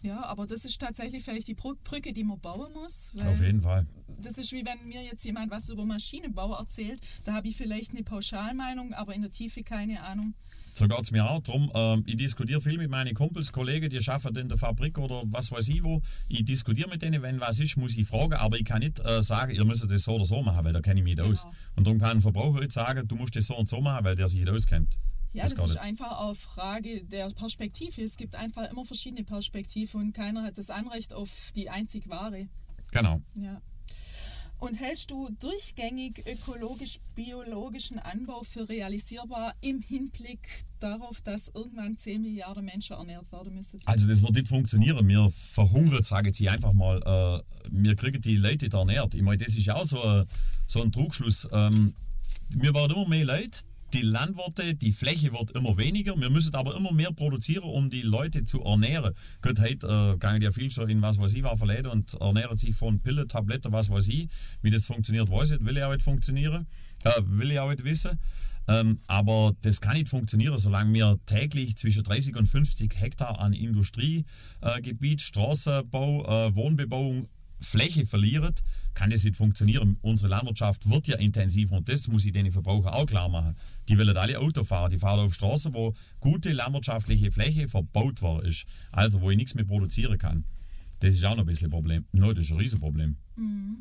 Ja, 0.03 0.25
aber 0.25 0.47
das 0.47 0.65
ist 0.65 0.81
tatsächlich 0.81 1.23
vielleicht 1.23 1.49
die 1.49 1.55
Brücke, 1.55 2.13
die 2.13 2.25
man 2.25 2.41
bauen 2.41 2.73
muss. 2.73 3.13
Auf 3.25 3.41
jeden 3.41 3.61
Fall. 3.61 3.87
Das 4.23 4.39
ist 4.39 4.53
wie 4.53 4.65
wenn 4.65 4.89
mir 4.89 5.03
jetzt 5.03 5.25
jemand 5.25 5.51
was 5.51 5.69
über 5.69 5.85
Maschinenbau 5.85 6.55
erzählt. 6.55 7.01
Da 7.25 7.35
habe 7.35 7.49
ich 7.49 7.57
vielleicht 7.57 7.91
eine 7.93 8.03
Pauschalmeinung, 8.03 8.93
aber 8.95 9.15
in 9.15 9.23
der 9.23 9.31
Tiefe 9.31 9.63
keine 9.63 10.03
Ahnung. 10.03 10.35
So 10.75 10.87
geht 10.89 11.03
es 11.03 11.11
mir 11.11 11.29
auch. 11.29 11.43
Drum, 11.43 11.71
ähm, 11.75 12.05
ich 12.07 12.17
diskutiere 12.17 12.61
viel 12.61 12.79
mit 12.79 12.91
meinen 12.91 13.15
Kumpels, 13.15 13.53
Kollegen, 13.53 13.91
die 13.91 14.01
arbeiten 14.09 14.39
in 14.39 14.49
der 14.49 14.59
Fabrik 14.59 14.99
oder 14.99 15.23
was 15.27 15.51
weiß 15.51 15.69
ich 15.69 15.83
wo. 15.83 16.01
Ich 16.29 16.45
diskutiere 16.45 16.89
mit 16.89 17.03
denen, 17.03 17.23
wenn 17.23 17.41
was 17.41 17.61
ist, 17.61 17.77
muss 17.77 17.97
ich 17.97 18.07
fragen, 18.07 18.35
aber 18.35 18.57
ich 18.57 18.65
kann 18.65 18.81
nicht 18.81 19.01
äh, 19.01 19.23
sagen, 19.23 19.53
ihr 19.53 19.65
müsst 19.65 19.91
das 19.91 20.03
so 20.03 20.13
oder 20.13 20.25
so 20.25 20.43
machen, 20.43 20.65
weil 20.65 20.73
da 20.73 20.81
kenne 20.81 21.01
ich 21.01 21.05
mich 21.05 21.17
nicht 21.17 21.27
aus. 21.27 21.43
Genau. 21.43 21.55
Und 21.77 21.87
darum 21.87 21.99
kann 21.99 22.17
ein 22.17 22.21
Verbraucher 22.21 22.61
nicht 22.61 22.73
sagen, 22.73 23.07
du 23.07 23.17
musst 23.17 23.37
das 23.37 23.47
so 23.47 23.57
und 23.57 23.69
so 23.69 23.81
machen, 23.81 24.05
weil 24.05 24.17
der 24.17 24.29
sich 24.29 24.41
nicht 24.41 24.51
auskennt. 24.51 24.97
Ja, 25.33 25.45
Das 25.45 25.55
das, 25.55 25.71
ist 25.71 25.77
einfach 25.77 26.19
auch 26.19 26.35
Frage 26.35 27.05
der 27.05 27.31
Perspektive. 27.31 28.03
Es 28.03 28.17
gibt 28.17 28.35
einfach 28.35 28.71
immer 28.71 28.85
verschiedene 28.85 29.23
Perspektiven 29.25 30.01
und 30.01 30.13
keiner 30.13 30.43
hat 30.43 30.59
das 30.59 30.71
Anrecht 30.71 31.13
auf 31.15 31.53
die 31.55 31.71
einzig 31.71 32.09
wahre. 32.09 32.49
Genau. 32.91 33.21
Ja. 33.35 33.61
Und 34.59 34.79
hältst 34.79 35.11
du 35.11 35.31
durchgängig 35.41 36.23
ökologisch-biologischen 36.27 37.99
Anbau 37.99 38.43
für 38.43 38.69
realisierbar 38.69 39.55
im 39.61 39.81
Hinblick 39.81 40.47
darauf, 40.81 41.21
dass 41.23 41.49
irgendwann 41.55 41.97
10 41.97 42.21
Milliarden 42.23 42.65
Menschen 42.65 42.95
ernährt 42.97 43.31
werden 43.33 43.55
müssen? 43.55 43.81
Also 43.87 44.07
das 44.07 44.23
wird 44.23 44.35
nicht 44.35 44.49
funktionieren. 44.49 45.07
Wir 45.09 45.31
verhungern, 45.31 46.03
sagen 46.03 46.33
sie 46.35 46.49
einfach 46.49 46.73
mal. 46.75 46.99
Äh, 46.99 47.43
wir 47.71 47.97
kriegen 47.97 48.21
die 48.21 48.37
Leute 48.37 48.67
nicht 48.67 48.75
ernährt. 48.75 49.15
Ich 49.15 49.23
meine, 49.23 49.39
das 49.39 49.57
ist 49.57 49.71
auch 49.71 49.85
so, 49.87 50.03
ein- 50.03 50.27
so 50.67 50.83
ein 50.83 50.93
Trugschluss. 50.93 51.49
Ähm, 51.53 51.95
wir 52.51 52.75
werden 52.75 52.97
immer 52.97 53.09
mehr 53.09 53.25
Leute. 53.25 53.61
Die 53.93 54.03
Landwirte, 54.03 54.75
die 54.75 54.93
Fläche 54.93 55.33
wird 55.33 55.51
immer 55.53 55.77
weniger. 55.77 56.19
Wir 56.21 56.31
müssen 56.31 56.55
aber 56.55 56.77
immer 56.77 56.93
mehr 56.93 57.13
produzieren, 57.13 57.65
um 57.65 57.91
die 57.91 58.03
Leute 58.03 58.45
zu 58.45 58.63
ernähren. 58.63 59.15
Gut, 59.43 59.59
heute 59.61 59.87
äh, 59.87 60.19
gehen 60.19 60.43
ja 60.43 60.53
viel 60.53 60.71
schon 60.71 60.89
in 60.89 61.03
was 61.03 61.19
weiß 61.19 61.35
ich 61.35 61.43
war 61.43 61.57
verleden 61.57 61.89
und 61.89 62.15
ernähren 62.15 62.57
sich 62.57 62.77
von 62.77 63.01
Pille, 63.01 63.27
Tabletten, 63.27 63.73
was 63.73 63.91
weiß 63.91 64.09
ich. 64.09 64.29
Wie 64.63 64.71
das 64.71 64.87
funktioniert, 64.87 65.29
weiß 65.29 65.53
ich. 65.53 65.65
Will 65.65 65.77
ich 65.77 65.83
auch 65.83 65.93
nicht 65.93 66.03
funktionieren. 66.03 66.67
Äh, 67.05 67.11
will 67.25 67.51
ich 67.51 67.59
auch 67.59 67.71
nicht 67.71 67.83
wissen. 67.83 68.19
Ähm, 68.69 68.99
aber 69.09 69.55
das 69.63 69.81
kann 69.81 69.97
nicht 69.97 70.09
funktionieren, 70.09 70.57
solange 70.59 70.93
wir 70.95 71.19
täglich 71.27 71.77
zwischen 71.77 72.05
30 72.05 72.37
und 72.37 72.47
50 72.47 73.01
Hektar 73.01 73.41
an 73.41 73.53
Industriegebiet, 73.53 75.21
äh, 75.21 75.25
Straßenbau, 75.25 76.49
äh, 76.49 76.55
Wohnbebauung, 76.55 77.29
Fläche 77.61 78.07
verlieren, 78.07 78.55
kann 78.95 79.11
das 79.11 79.25
nicht 79.25 79.37
funktionieren. 79.37 79.97
Unsere 80.03 80.29
Landwirtschaft 80.29 80.89
wird 80.89 81.07
ja 81.07 81.17
intensiver 81.17 81.77
und 81.77 81.89
das 81.89 82.09
muss 82.09 82.25
ich 82.25 82.33
den 82.33 82.51
Verbrauchern 82.51 82.93
auch 82.93 83.07
klar 83.07 83.29
machen. 83.29 83.55
Die 83.89 83.99
wollen 83.99 84.17
alle 84.17 84.39
Auto 84.39 84.65
fahren, 84.65 84.91
die 84.91 84.99
fahren 84.99 85.21
auf 85.21 85.35
Straßen, 85.35 85.75
wo 85.75 85.95
gute 86.21 86.53
landwirtschaftliche 86.53 87.31
Fläche 87.31 87.69
verbaut 87.69 88.23
war 88.23 88.45
ist, 88.45 88.67
also 88.93 89.21
wo 89.21 89.31
ich 89.31 89.37
nichts 89.37 89.55
mehr 89.55 89.65
produzieren 89.65 90.19
kann. 90.19 90.45
Das 91.01 91.15
ist 91.15 91.25
auch 91.25 91.31
noch 91.31 91.45
ein 91.45 91.47
bisschen 91.47 91.69
ein 91.69 91.71
Problem. 91.71 92.05
No, 92.13 92.33
das 92.33 92.45
ist 92.45 92.51
ein 92.53 92.59
Riesenproblem. 92.59 93.17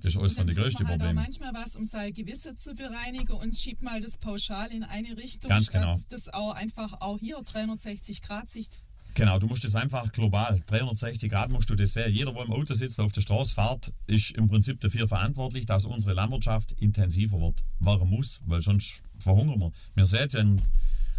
Das 0.01 0.13
ist 0.15 0.17
eines 0.17 0.33
von 0.35 0.47
größten 0.47 0.83
man 0.83 0.91
halt 0.91 1.01
auch 1.01 1.05
Problemen. 1.05 1.15
manchmal 1.15 1.53
was, 1.53 1.75
um 1.75 1.83
sein 1.83 2.13
Gewissen 2.13 2.57
zu 2.57 2.73
bereinigen 2.75 3.33
und 3.33 3.57
schiebt 3.57 3.81
mal 3.81 3.99
das 3.99 4.17
pauschal 4.17 4.71
in 4.71 4.83
eine 4.83 5.17
Richtung, 5.17 5.49
Ganz 5.49 5.69
genau. 5.69 5.95
das 6.09 6.29
auch 6.29 6.51
einfach 6.51 7.01
auch 7.01 7.19
hier 7.19 7.41
360 7.43 8.21
Grad 8.21 8.49
Sicht. 8.49 8.79
Genau, 9.15 9.39
du 9.39 9.47
musst 9.47 9.63
das 9.63 9.75
einfach 9.75 10.11
global, 10.11 10.61
360 10.67 11.29
Grad 11.31 11.49
musst 11.49 11.69
du 11.69 11.75
das 11.75 11.93
sehen. 11.93 12.13
Jeder, 12.13 12.31
der 12.31 12.45
im 12.45 12.53
Auto 12.53 12.73
sitzt, 12.73 12.99
auf 12.99 13.11
der 13.11 13.21
Straße 13.21 13.53
fährt, 13.53 13.91
ist 14.07 14.31
im 14.31 14.47
Prinzip 14.47 14.79
dafür 14.79 15.07
verantwortlich, 15.07 15.65
dass 15.65 15.85
unsere 15.85 16.13
Landwirtschaft 16.13 16.73
intensiver 16.73 17.39
wird. 17.39 17.63
Warum 17.79 18.11
muss? 18.11 18.39
Weil 18.45 18.61
sonst 18.61 19.01
verhungern 19.17 19.59
wir. 19.59 19.71
Wir 19.95 20.05
sehen 20.05 20.27
es 20.27 20.35
in 20.35 20.61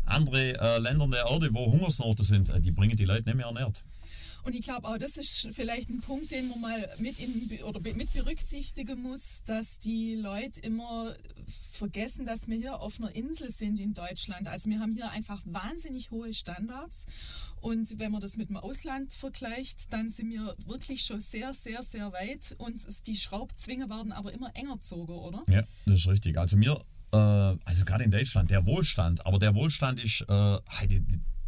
anderen 0.06 0.54
äh, 0.56 0.78
Ländern 0.78 1.10
der 1.10 1.26
Erde, 1.30 1.50
wo 1.52 1.70
Hungersnoten 1.70 2.24
sind, 2.24 2.48
äh, 2.50 2.60
die 2.60 2.70
bringen 2.70 2.96
die 2.96 3.04
Leute 3.04 3.28
nicht 3.28 3.36
mehr 3.36 3.46
ernährt. 3.46 3.84
Und 4.42 4.54
ich 4.54 4.62
glaube 4.62 4.88
auch, 4.88 4.98
das 4.98 5.16
ist 5.16 5.48
vielleicht 5.52 5.90
ein 5.90 6.00
Punkt, 6.00 6.30
den 6.30 6.48
man 6.48 6.60
mal 6.60 6.88
mit, 6.98 7.18
in, 7.18 7.62
oder 7.64 7.80
mit 7.80 8.12
berücksichtigen 8.12 9.02
muss, 9.02 9.42
dass 9.44 9.78
die 9.78 10.14
Leute 10.14 10.60
immer 10.60 11.14
vergessen, 11.70 12.26
dass 12.26 12.48
wir 12.48 12.56
hier 12.56 12.80
auf 12.80 12.98
einer 12.98 13.14
Insel 13.14 13.50
sind 13.50 13.80
in 13.80 13.92
Deutschland. 13.92 14.48
Also 14.48 14.70
wir 14.70 14.80
haben 14.80 14.94
hier 14.94 15.10
einfach 15.10 15.40
wahnsinnig 15.44 16.10
hohe 16.10 16.32
Standards. 16.32 17.06
Und 17.60 17.98
wenn 17.98 18.12
man 18.12 18.20
das 18.22 18.36
mit 18.36 18.48
dem 18.48 18.56
Ausland 18.56 19.12
vergleicht, 19.12 19.92
dann 19.92 20.08
sind 20.08 20.30
wir 20.30 20.54
wirklich 20.66 21.02
schon 21.02 21.20
sehr, 21.20 21.52
sehr, 21.52 21.82
sehr 21.82 22.12
weit. 22.12 22.54
Und 22.58 22.82
die 23.06 23.16
Schraubzwinge 23.16 23.90
werden 23.90 24.12
aber 24.12 24.32
immer 24.32 24.50
enger 24.54 24.76
gezogen, 24.76 25.12
oder? 25.12 25.44
Ja, 25.48 25.62
das 25.84 26.00
ist 26.00 26.08
richtig. 26.08 26.38
Also 26.38 26.56
mir, 26.56 26.80
äh, 27.12 27.16
also 27.16 27.84
gerade 27.84 28.04
in 28.04 28.10
Deutschland, 28.10 28.50
der 28.50 28.64
Wohlstand, 28.64 29.26
aber 29.26 29.38
der 29.38 29.54
Wohlstand 29.54 30.02
ist, 30.02 30.22
äh, 30.22 30.58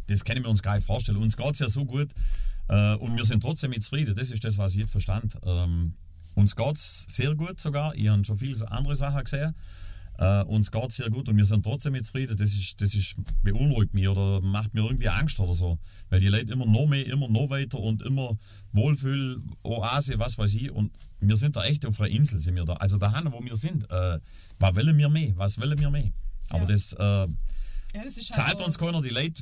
das 0.07 0.23
können 0.25 0.43
wir 0.43 0.49
uns 0.49 0.61
gar 0.61 0.75
nicht 0.75 0.85
vorstellen. 0.85 1.17
Uns 1.17 1.35
geht 1.35 1.53
es 1.53 1.59
ja 1.59 1.69
so 1.69 1.85
gut 1.85 2.09
äh, 2.69 2.95
und 2.95 3.17
wir 3.17 3.25
sind 3.25 3.41
trotzdem 3.41 3.71
mit 3.71 3.83
zufrieden. 3.83 4.15
Das 4.15 4.31
ist 4.31 4.43
das, 4.43 4.57
was 4.57 4.75
ich 4.75 4.85
verstand. 4.87 5.37
Ähm, 5.45 5.93
uns 6.35 6.55
geht 6.55 6.75
es 6.75 7.05
sehr 7.09 7.35
gut 7.35 7.59
sogar. 7.59 7.95
Ich 7.95 8.07
habe 8.07 8.23
schon 8.25 8.37
viele 8.37 8.71
andere 8.71 8.95
Sachen 8.95 9.23
gesehen. 9.23 9.55
Äh, 10.19 10.43
uns 10.43 10.71
geht 10.71 10.89
es 10.89 10.97
sehr 10.97 11.09
gut 11.09 11.27
und 11.27 11.37
wir 11.37 11.45
sind 11.45 11.63
trotzdem 11.63 11.93
mit 11.93 12.05
zufrieden. 12.05 12.37
Das, 12.37 12.53
ist, 12.53 12.79
das 12.81 12.93
ist, 12.93 13.15
beunruhigt 13.41 13.93
mich 13.93 14.07
oder 14.07 14.41
macht 14.41 14.73
mir 14.73 14.81
irgendwie 14.81 15.09
Angst 15.09 15.39
oder 15.39 15.53
so. 15.53 15.79
Weil 16.09 16.19
die 16.19 16.27
Leute 16.27 16.53
immer 16.53 16.65
noch 16.67 16.87
mehr, 16.87 17.05
immer 17.07 17.27
noch 17.27 17.49
weiter 17.49 17.79
und 17.79 18.03
immer 18.03 18.37
Wohlfühl, 18.71 19.41
Oase, 19.63 20.19
was 20.19 20.37
weiß 20.37 20.53
ich. 20.55 20.71
Und 20.71 20.91
wir 21.19 21.35
sind 21.35 21.55
da 21.55 21.63
echt 21.63 21.85
auf 21.85 21.99
einer 21.99 22.09
Insel, 22.09 22.37
sind 22.39 22.55
wir 22.55 22.65
da. 22.65 22.73
Also 22.73 22.97
da 22.97 23.11
wo 23.25 23.43
wir 23.43 23.55
sind, 23.55 23.89
äh, 23.89 24.19
was 24.59 24.75
wollen 24.75 24.97
wir 24.97 25.09
mehr? 25.09 25.33
Was 25.35 25.59
wollen 25.59 25.79
wir 25.79 25.89
mehr? 25.89 26.11
Aber 26.49 26.61
Ja. 26.61 26.65
das 26.65 26.93
äh, 26.93 27.27
Ja, 27.93 28.03
das 28.03 28.17
ist 28.17 28.33
zahlt 28.33 28.59
auch- 28.61 28.65
uns 28.65 28.77
keiner. 28.77 29.01
Die 29.01 29.09
Leute 29.09 29.41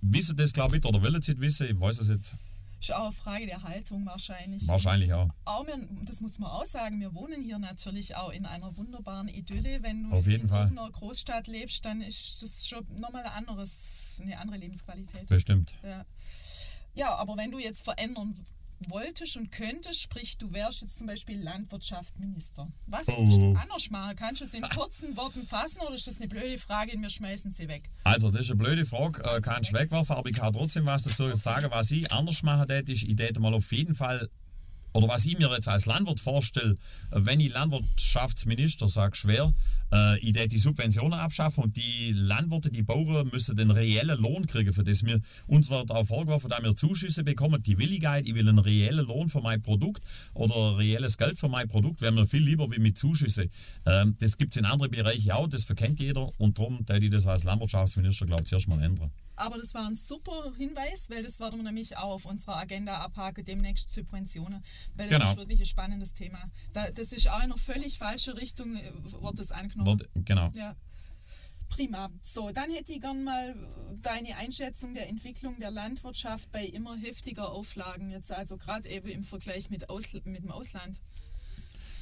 wissen 0.00 0.36
das, 0.36 0.52
glaube 0.52 0.76
ich, 0.78 0.84
oder 0.84 1.00
wollen 1.02 1.16
es 1.16 1.28
wissen. 1.28 1.66
Ich 1.68 1.80
weiß 1.80 2.00
es 2.00 2.08
nicht. 2.08 2.32
Ist 2.80 2.92
auch 2.94 3.04
eine 3.06 3.12
Frage 3.12 3.46
der 3.46 3.62
Haltung 3.64 4.06
wahrscheinlich. 4.06 4.68
Wahrscheinlich 4.68 5.12
auch. 5.12 5.28
auch 5.44 5.66
wir, 5.66 5.76
das 6.04 6.20
muss 6.20 6.38
man 6.38 6.48
auch 6.50 6.64
sagen, 6.64 7.00
wir 7.00 7.12
wohnen 7.12 7.42
hier 7.42 7.58
natürlich 7.58 8.14
auch 8.14 8.30
in 8.30 8.46
einer 8.46 8.76
wunderbaren 8.76 9.26
Idylle. 9.26 9.82
Wenn 9.82 10.04
du 10.04 10.14
Auf 10.16 10.26
jeden 10.28 10.42
in 10.44 10.48
Fall. 10.48 10.60
irgendeiner 10.66 10.90
Großstadt 10.92 11.48
lebst, 11.48 11.84
dann 11.84 12.02
ist 12.02 12.40
das 12.40 12.68
schon 12.68 12.84
nochmal 13.00 13.24
ein 13.24 13.32
anderes, 13.32 14.18
eine 14.22 14.38
andere 14.38 14.58
Lebensqualität. 14.58 15.26
Bestimmt. 15.26 15.74
Ja. 15.82 16.04
ja, 16.94 17.14
aber 17.16 17.36
wenn 17.36 17.50
du 17.50 17.58
jetzt 17.58 17.82
verändern 17.82 18.32
wolltest 18.88 19.36
und 19.36 19.50
könntest, 19.50 20.00
sprich, 20.02 20.36
du 20.38 20.52
wärst 20.52 20.82
jetzt 20.82 20.98
zum 20.98 21.06
Beispiel 21.08 21.40
Landwirtschaftsminister. 21.42 22.68
Was 22.86 23.08
Oh. 23.08 23.18
würdest 23.18 23.42
du 23.42 23.52
anders 23.54 23.90
machen? 23.90 24.14
Kannst 24.16 24.40
du 24.40 24.44
es 24.44 24.54
in 24.54 24.62
kurzen 24.62 25.16
Worten 25.16 25.46
fassen 25.46 25.80
oder 25.80 25.94
ist 25.94 26.06
das 26.06 26.18
eine 26.18 26.28
blöde 26.28 26.58
Frage 26.58 26.92
und 26.94 27.02
wir 27.02 27.10
schmeißen 27.10 27.50
sie 27.50 27.68
weg? 27.68 27.88
Also, 28.04 28.30
das 28.30 28.42
ist 28.42 28.50
eine 28.52 28.58
blöde 28.62 28.86
Frage, 28.86 29.22
äh, 29.24 29.40
kann 29.40 29.62
ich 29.62 29.72
wegwerfen, 29.72 30.14
aber 30.16 30.28
ich 30.30 30.36
kann 30.36 30.52
trotzdem 30.52 30.86
was 30.86 31.02
dazu 31.04 31.34
sagen. 31.34 31.66
Was 31.70 31.90
ich 31.90 32.10
anders 32.12 32.42
machen 32.42 32.68
hätte, 32.70 32.92
ist, 32.92 33.02
ich 33.02 33.18
hätte 33.18 33.40
mal 33.40 33.52
auf 33.54 33.72
jeden 33.72 33.94
Fall, 33.94 34.28
oder 34.92 35.08
was 35.08 35.26
ich 35.26 35.38
mir 35.38 35.50
jetzt 35.50 35.68
als 35.68 35.86
Landwirt 35.86 36.20
vorstelle, 36.20 36.72
äh, 37.10 37.16
wenn 37.20 37.40
ich 37.40 37.52
Landwirtschaftsminister 37.52 38.88
sage, 38.88 39.16
schwer, 39.16 39.52
äh, 39.92 40.18
ich 40.18 40.32
die 40.48 40.58
Subventionen 40.58 41.18
abschaffen 41.18 41.64
und 41.64 41.76
die 41.76 42.12
Landwirte, 42.12 42.70
die 42.70 42.82
Bauern 42.82 43.28
müssen 43.32 43.56
den 43.56 43.70
reellen 43.70 44.18
Lohn 44.18 44.46
kriegen 44.46 44.72
für 44.72 44.84
das. 44.84 45.04
Wir, 45.04 45.20
uns 45.46 45.70
wird 45.70 45.90
auch 45.90 46.04
vorgeworfen, 46.06 46.50
dass 46.50 46.62
wir 46.62 46.74
Zuschüsse 46.74 47.24
bekommen, 47.24 47.62
die 47.62 47.78
Willigkeit, 47.78 48.26
ich 48.26 48.34
will 48.34 48.48
einen 48.48 48.58
reellen 48.58 49.06
Lohn 49.06 49.28
für 49.28 49.40
mein 49.40 49.62
Produkt 49.62 50.02
oder 50.34 50.78
reelles 50.78 51.18
Geld 51.18 51.38
für 51.38 51.48
mein 51.48 51.68
Produkt, 51.68 52.00
wäre 52.00 52.12
mir 52.12 52.26
viel 52.26 52.42
lieber 52.42 52.70
wie 52.70 52.78
mit 52.78 52.98
Zuschüsse. 52.98 53.48
Ähm, 53.86 54.16
das 54.20 54.36
gibt 54.36 54.52
es 54.52 54.56
in 54.56 54.64
anderen 54.64 54.90
Bereichen 54.90 55.30
auch, 55.32 55.48
das 55.48 55.64
verkennt 55.64 56.00
jeder 56.00 56.28
und 56.38 56.58
darum 56.58 56.78
hätte 56.88 57.04
ich 57.04 57.10
das 57.10 57.26
als 57.26 57.44
Landwirtschaftsminister, 57.44 58.26
glaube 58.26 58.42
ich, 58.42 58.48
zuerst 58.48 58.68
mal 58.68 58.82
ändern. 58.82 59.10
Aber 59.36 59.56
das 59.56 59.72
war 59.72 59.86
ein 59.86 59.94
super 59.94 60.52
Hinweis, 60.56 61.08
weil 61.10 61.22
das 61.22 61.38
werden 61.38 61.60
wir 61.60 61.62
nämlich 61.64 61.96
auch 61.96 62.14
auf 62.14 62.24
unserer 62.26 62.56
Agenda 62.56 62.98
abhaken, 62.98 63.44
demnächst 63.44 63.88
Subventionen. 63.88 64.64
Weil 64.96 65.08
das 65.08 65.18
Genau. 65.18 65.30
ist 65.30 65.36
wirklich 65.38 65.60
ein 65.60 65.66
spannendes 65.66 66.12
Thema. 66.12 66.38
Da, 66.72 66.90
das 66.90 67.12
ist 67.12 67.28
auch 67.30 67.36
in 67.36 67.42
einer 67.44 67.56
völlig 67.56 67.98
falschen 67.98 68.34
Richtung, 68.34 68.74
äh, 68.76 68.80
wird 69.22 69.38
das 69.38 69.52
angenommen. 69.52 69.77
Wird, 69.86 70.08
genau. 70.14 70.50
Ja. 70.54 70.74
Prima. 71.68 72.10
So, 72.22 72.50
dann 72.50 72.70
hätte 72.70 72.92
ich 72.92 73.00
gern 73.00 73.24
mal 73.24 73.54
deine 74.02 74.36
Einschätzung 74.36 74.94
der 74.94 75.08
Entwicklung 75.08 75.58
der 75.60 75.70
Landwirtschaft 75.70 76.50
bei 76.50 76.64
immer 76.64 76.96
heftiger 76.96 77.50
Auflagen, 77.50 78.10
jetzt 78.10 78.32
also 78.32 78.56
gerade 78.56 78.88
eben 78.88 79.08
im 79.08 79.22
Vergleich 79.22 79.70
mit, 79.70 79.90
Ausl 79.90 80.22
mit 80.24 80.42
dem 80.42 80.50
Ausland. 80.50 81.00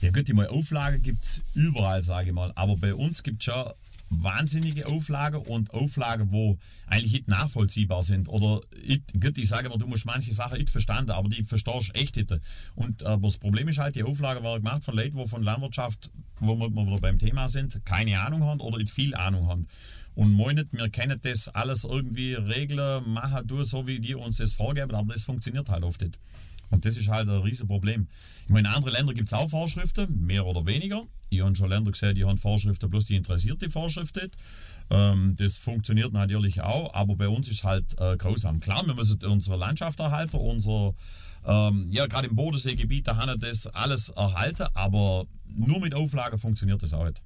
Ja 0.00 0.10
gut, 0.10 0.28
die 0.28 0.34
mal 0.34 0.46
Auflagen 0.48 1.02
gibt 1.02 1.24
es 1.24 1.42
überall, 1.54 2.02
sage 2.02 2.28
ich 2.28 2.34
mal. 2.34 2.52
Aber 2.54 2.76
bei 2.76 2.94
uns 2.94 3.22
gibt 3.22 3.42
es 3.42 3.44
schon 3.46 3.72
wahnsinnige 4.08 4.86
Auflagen 4.86 5.40
und 5.40 5.72
Auflagen, 5.74 6.30
wo 6.30 6.58
eigentlich 6.86 7.12
nicht 7.12 7.28
nachvollziehbar 7.28 8.02
sind. 8.02 8.28
Oder 8.28 8.60
ich, 8.82 9.02
ich 9.36 9.48
sage 9.48 9.66
immer, 9.66 9.78
du 9.78 9.86
musst 9.86 10.06
manche 10.06 10.32
Sachen 10.32 10.58
nicht 10.58 10.70
verstanden, 10.70 11.10
aber 11.10 11.28
die 11.28 11.42
verstehst 11.42 11.94
echt 11.94 12.16
nicht. 12.16 12.32
Und 12.74 13.02
aber 13.02 13.28
das 13.28 13.38
Problem 13.38 13.68
ist 13.68 13.78
halt, 13.78 13.96
die 13.96 14.04
Auflagen 14.04 14.44
werden 14.44 14.62
gemacht 14.62 14.84
von 14.84 14.96
Leuten, 14.96 15.18
die 15.18 15.28
von 15.28 15.42
Landwirtschaft, 15.42 16.10
wo 16.38 16.54
wir 16.56 16.70
wieder 16.70 17.00
beim 17.00 17.18
Thema 17.18 17.48
sind, 17.48 17.84
keine 17.84 18.20
Ahnung 18.20 18.44
haben 18.44 18.60
oder 18.60 18.78
nicht 18.78 18.90
viel 18.90 19.14
Ahnung 19.14 19.48
haben. 19.48 19.66
Und 20.14 20.34
meinen, 20.34 20.66
wir 20.72 20.88
können 20.88 21.20
das 21.22 21.48
alles 21.48 21.84
irgendwie 21.84 22.34
regeln, 22.34 23.12
machen, 23.12 23.46
tun, 23.46 23.64
so 23.64 23.86
wie 23.86 24.00
die 24.00 24.14
uns 24.14 24.38
das 24.38 24.54
vorgeben, 24.54 24.94
aber 24.94 25.12
das 25.12 25.24
funktioniert 25.24 25.68
halt 25.68 25.84
oft 25.84 26.00
nicht. 26.00 26.18
Und 26.70 26.84
das 26.84 26.96
ist 26.96 27.08
halt 27.08 27.28
ein 27.28 27.42
riesen 27.42 27.68
Problem. 27.68 28.08
Ich 28.44 28.50
meine, 28.50 28.68
in 28.68 28.74
anderen 28.74 28.94
Ländern 28.94 29.14
gibt 29.14 29.28
es 29.28 29.32
auch 29.32 29.48
Vorschriften, 29.48 30.24
mehr 30.24 30.46
oder 30.46 30.66
weniger. 30.66 31.02
Ich 31.28 31.40
habe 31.40 31.54
schon 31.56 31.68
Länder 31.68 31.90
gesehen, 31.90 32.14
die 32.14 32.24
haben 32.24 32.38
Vorschriften, 32.38 32.88
bloß 32.88 33.06
die 33.06 33.16
interessiert 33.16 33.60
die 33.62 33.68
Vorschrift 33.68 34.16
nicht. 34.16 34.36
Ähm, 34.90 35.34
das 35.36 35.58
funktioniert 35.58 36.12
natürlich 36.12 36.60
auch, 36.60 36.94
aber 36.94 37.16
bei 37.16 37.28
uns 37.28 37.48
ist 37.48 37.58
es 37.58 37.64
halt 37.64 37.98
äh, 37.98 38.16
grausam. 38.16 38.60
Klar, 38.60 38.86
wir 38.86 38.94
müssen 38.94 39.22
unsere 39.24 39.56
Landschaft 39.56 39.98
erhalten, 39.98 40.36
unser, 40.36 40.94
ähm, 41.44 41.88
ja, 41.90 42.06
gerade 42.06 42.28
im 42.28 42.36
Bodenseegebiet, 42.36 43.08
da 43.08 43.16
haben 43.16 43.28
wir 43.28 43.38
das 43.38 43.66
alles 43.66 44.10
erhalten, 44.10 44.68
aber 44.74 45.26
nur 45.44 45.80
mit 45.80 45.94
Auflagen 45.94 46.38
funktioniert 46.38 46.82
das 46.82 46.94
auch 46.94 47.04
nicht. 47.04 47.20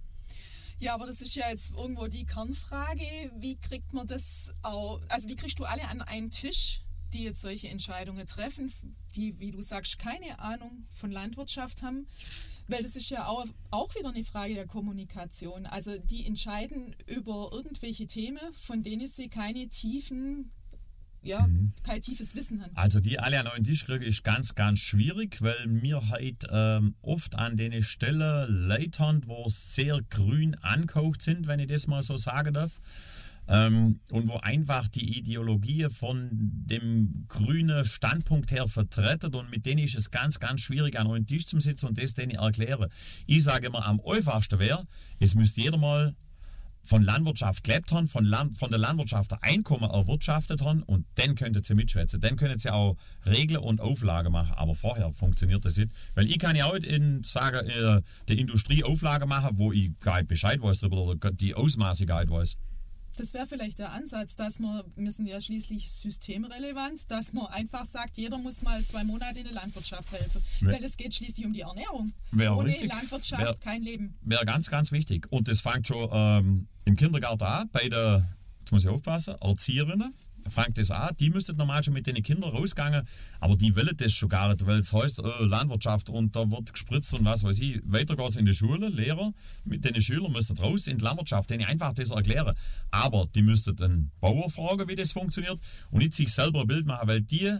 Ja, 0.78 0.94
aber 0.94 1.06
das 1.06 1.20
ist 1.20 1.34
ja 1.34 1.50
jetzt 1.50 1.72
irgendwo 1.76 2.06
die 2.06 2.24
Kernfrage. 2.24 3.04
Wie 3.38 3.56
kriegt 3.56 3.92
man 3.92 4.06
das 4.06 4.50
auch, 4.62 4.98
also 5.10 5.28
wie 5.28 5.36
kriegst 5.36 5.58
du 5.58 5.64
alle 5.64 5.86
an 5.86 6.00
einen 6.00 6.30
Tisch, 6.30 6.80
die 7.12 7.24
jetzt 7.24 7.40
solche 7.40 7.68
Entscheidungen 7.68 8.26
treffen, 8.26 8.72
die, 9.14 9.38
wie 9.38 9.50
du 9.50 9.60
sagst, 9.60 9.98
keine 9.98 10.38
Ahnung 10.38 10.86
von 10.90 11.10
Landwirtschaft 11.10 11.82
haben? 11.82 12.06
Weil 12.68 12.82
das 12.82 12.94
ist 12.94 13.10
ja 13.10 13.26
auch, 13.26 13.44
auch 13.70 13.94
wieder 13.96 14.10
eine 14.10 14.22
Frage 14.22 14.54
der 14.54 14.66
Kommunikation. 14.66 15.66
Also 15.66 15.98
die 15.98 16.24
entscheiden 16.26 16.94
über 17.06 17.50
irgendwelche 17.52 18.06
Themen, 18.06 18.40
von 18.52 18.82
denen 18.82 19.08
sie 19.08 19.28
keine 19.28 19.68
tiefen 19.68 20.52
ja, 21.22 21.46
mhm. 21.46 21.72
kein 21.82 22.00
tiefes 22.00 22.34
Wissen 22.34 22.62
haben. 22.62 22.74
Also 22.76 23.00
die 23.00 23.18
alle 23.18 23.40
an 23.40 23.46
einen 23.46 23.64
Tisch 23.64 23.84
kriegen 23.84 24.04
ist 24.04 24.24
ganz, 24.24 24.54
ganz 24.54 24.78
schwierig, 24.78 25.42
weil 25.42 25.56
wir 25.66 26.08
halt 26.08 26.46
ähm, 26.50 26.94
oft 27.02 27.36
an 27.36 27.56
den 27.56 27.82
Stellen 27.82 28.68
Leute 28.68 29.20
wo 29.26 29.46
sehr 29.48 30.00
grün 30.08 30.54
angehaucht 30.56 31.22
sind, 31.22 31.46
wenn 31.46 31.60
ich 31.60 31.66
das 31.66 31.86
mal 31.86 32.02
so 32.02 32.16
sagen 32.16 32.54
darf. 32.54 32.80
Ähm, 33.50 33.98
und 34.12 34.28
wo 34.28 34.36
einfach 34.36 34.86
die 34.86 35.18
Ideologie 35.18 35.88
von 35.90 36.28
dem 36.32 37.24
grünen 37.26 37.84
Standpunkt 37.84 38.52
her 38.52 38.68
vertreten 38.68 39.34
und 39.34 39.50
mit 39.50 39.66
denen 39.66 39.82
ist 39.82 39.96
es 39.96 40.12
ganz, 40.12 40.38
ganz 40.38 40.60
schwierig, 40.60 40.98
an 40.98 41.10
einen 41.10 41.26
Tisch 41.26 41.46
zu 41.46 41.58
sitzen 41.58 41.86
und 41.86 42.00
das 42.00 42.14
denen 42.14 42.36
erklären. 42.36 42.88
Ich 43.26 43.42
sage 43.42 43.66
immer, 43.66 43.84
am 43.86 44.00
einfachsten 44.06 44.60
wäre, 44.60 44.84
es 45.18 45.34
müsste 45.34 45.62
jeder 45.62 45.78
mal 45.78 46.14
von 46.82 47.02
Landwirtschaft 47.02 47.64
gelebt 47.64 47.92
haben, 47.92 48.06
von, 48.06 48.24
Land, 48.24 48.56
von 48.56 48.70
der 48.70 48.78
Landwirtschaft 48.78 49.32
Einkommen 49.42 49.90
erwirtschaftet 49.90 50.62
haben 50.62 50.82
und 50.84 51.04
dann 51.16 51.34
könntet 51.34 51.68
ihr 51.68 51.76
mitschwätzen. 51.76 52.20
Dann 52.20 52.36
könnt 52.36 52.64
ihr 52.64 52.74
auch 52.74 52.96
Regeln 53.26 53.60
und 53.60 53.80
Auflagen 53.80 54.32
machen. 54.32 54.54
Aber 54.56 54.74
vorher 54.74 55.12
funktioniert 55.12 55.64
das 55.64 55.76
nicht. 55.76 55.90
Weil 56.14 56.26
ich 56.26 56.38
kann 56.38 56.56
ja 56.56 56.66
auch 56.66 56.74
in, 56.74 57.22
sagen, 57.22 57.68
äh, 57.68 58.00
der 58.28 58.38
Industrie 58.38 58.82
Auflagen 58.82 59.28
machen, 59.28 59.58
wo 59.58 59.72
ich 59.72 59.90
gar 60.00 60.18
nicht 60.18 60.28
Bescheid 60.28 60.62
weiß 60.62 60.80
darüber 60.80 61.02
oder 61.02 61.30
die 61.32 61.54
nicht 61.54 62.30
weiß. 62.30 62.56
Das 63.20 63.34
wäre 63.34 63.46
vielleicht 63.46 63.78
der 63.78 63.92
Ansatz, 63.92 64.34
dass 64.34 64.60
wir, 64.60 64.82
wir 64.96 65.12
sind 65.12 65.26
ja 65.26 65.38
schließlich 65.42 65.92
systemrelevant, 65.92 67.10
dass 67.10 67.34
man 67.34 67.44
einfach 67.48 67.84
sagt, 67.84 68.16
jeder 68.16 68.38
muss 68.38 68.62
mal 68.62 68.82
zwei 68.82 69.04
Monate 69.04 69.40
in 69.40 69.44
der 69.44 69.52
Landwirtschaft 69.52 70.10
helfen. 70.10 70.42
Wär, 70.60 70.72
Weil 70.72 70.84
es 70.84 70.96
geht 70.96 71.14
schließlich 71.14 71.44
um 71.44 71.52
die 71.52 71.60
Ernährung. 71.60 72.14
Ohne 72.32 72.64
richtig. 72.64 72.88
Landwirtschaft 72.88 73.42
wär, 73.42 73.54
kein 73.56 73.82
Leben. 73.82 74.16
Wäre 74.22 74.46
ganz, 74.46 74.70
ganz 74.70 74.90
wichtig. 74.90 75.30
Und 75.30 75.48
das 75.48 75.60
fängt 75.60 75.86
schon 75.86 76.08
ähm, 76.10 76.66
im 76.86 76.96
Kindergarten 76.96 77.44
an, 77.44 77.68
bei 77.70 77.90
der, 77.90 78.26
jetzt 78.60 78.72
muss 78.72 78.84
ich 78.84 78.88
aufpassen, 78.88 79.34
Erzieherinnen 79.38 80.14
fängt 80.48 80.78
das 80.78 80.90
an. 80.90 81.14
Die 81.18 81.30
müssten 81.30 81.56
normal 81.56 81.82
schon 81.82 81.94
mit 81.94 82.06
den 82.06 82.22
Kindern 82.22 82.50
rausgehen, 82.50 83.06
aber 83.40 83.56
die 83.56 83.74
wollen 83.76 83.96
das 83.96 84.12
schon 84.12 84.28
gar 84.28 84.48
nicht, 84.48 84.66
weil 84.66 84.78
es 84.78 84.92
heißt 84.92 85.20
äh, 85.20 85.44
Landwirtschaft 85.44 86.10
und 86.10 86.34
da 86.36 86.50
wird 86.50 86.72
gespritzt 86.72 87.14
und 87.14 87.24
was 87.24 87.44
weiß 87.44 87.60
ich. 87.60 87.80
Weiter 87.84 88.16
geht 88.16 88.28
es 88.28 88.36
in 88.36 88.46
die 88.46 88.54
Schule, 88.54 88.88
Lehrer 88.88 89.32
mit 89.64 89.84
den 89.84 90.00
Schülern 90.00 90.32
müssen 90.32 90.56
raus 90.58 90.86
in 90.86 90.98
die 90.98 91.04
Landwirtschaft, 91.04 91.50
denen 91.50 91.64
einfach 91.64 91.92
das 91.92 92.10
erklären. 92.10 92.54
Aber 92.90 93.26
die 93.34 93.42
müssten 93.42 93.76
den 93.76 94.10
Bauer 94.20 94.48
fragen, 94.50 94.88
wie 94.88 94.94
das 94.94 95.12
funktioniert 95.12 95.58
und 95.90 96.02
nicht 96.02 96.14
sich 96.14 96.32
selber 96.32 96.62
ein 96.62 96.66
Bild 96.66 96.86
machen, 96.86 97.08
weil 97.08 97.22
die 97.22 97.56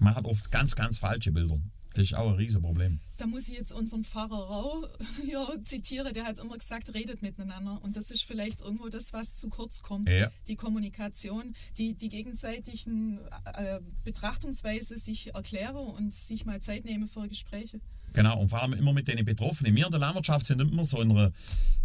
machen 0.00 0.24
oft 0.24 0.50
ganz, 0.50 0.74
ganz 0.74 0.98
falsche 0.98 1.32
Bilder. 1.32 1.58
Das 1.94 2.06
ist 2.06 2.14
auch 2.14 2.30
ein 2.30 2.36
Riesenproblem. 2.36 3.00
Da 3.22 3.28
muss 3.28 3.48
ich 3.48 3.56
jetzt 3.56 3.70
unseren 3.70 4.02
Pfarrer 4.02 4.48
Rau 4.48 4.84
hier 5.24 5.46
zitieren, 5.64 6.12
der 6.12 6.24
hat 6.24 6.40
immer 6.40 6.58
gesagt, 6.58 6.92
redet 6.92 7.22
miteinander. 7.22 7.80
Und 7.84 7.94
das 7.94 8.10
ist 8.10 8.24
vielleicht 8.24 8.60
irgendwo 8.60 8.88
das, 8.88 9.12
was 9.12 9.34
zu 9.34 9.48
kurz 9.48 9.80
kommt. 9.80 10.10
Ja. 10.10 10.28
Die 10.48 10.56
Kommunikation, 10.56 11.54
die, 11.78 11.94
die 11.94 12.08
gegenseitigen 12.08 13.20
äh, 13.44 13.78
Betrachtungsweise 14.02 14.98
sich 14.98 15.36
erklären 15.36 15.76
und 15.76 16.12
sich 16.12 16.46
mal 16.46 16.60
Zeit 16.60 16.84
nehmen 16.84 17.06
für 17.06 17.28
Gespräche. 17.28 17.80
Genau, 18.12 18.38
und 18.38 18.48
vor 18.50 18.62
allem 18.62 18.74
immer 18.74 18.92
mit 18.92 19.08
den 19.08 19.24
Betroffenen. 19.24 19.74
Wir 19.74 19.86
in 19.86 19.90
der 19.90 20.00
Landwirtschaft 20.00 20.46
sind 20.46 20.60
immer 20.60 20.84
so 20.84 21.00
in 21.00 21.10
einer 21.10 21.32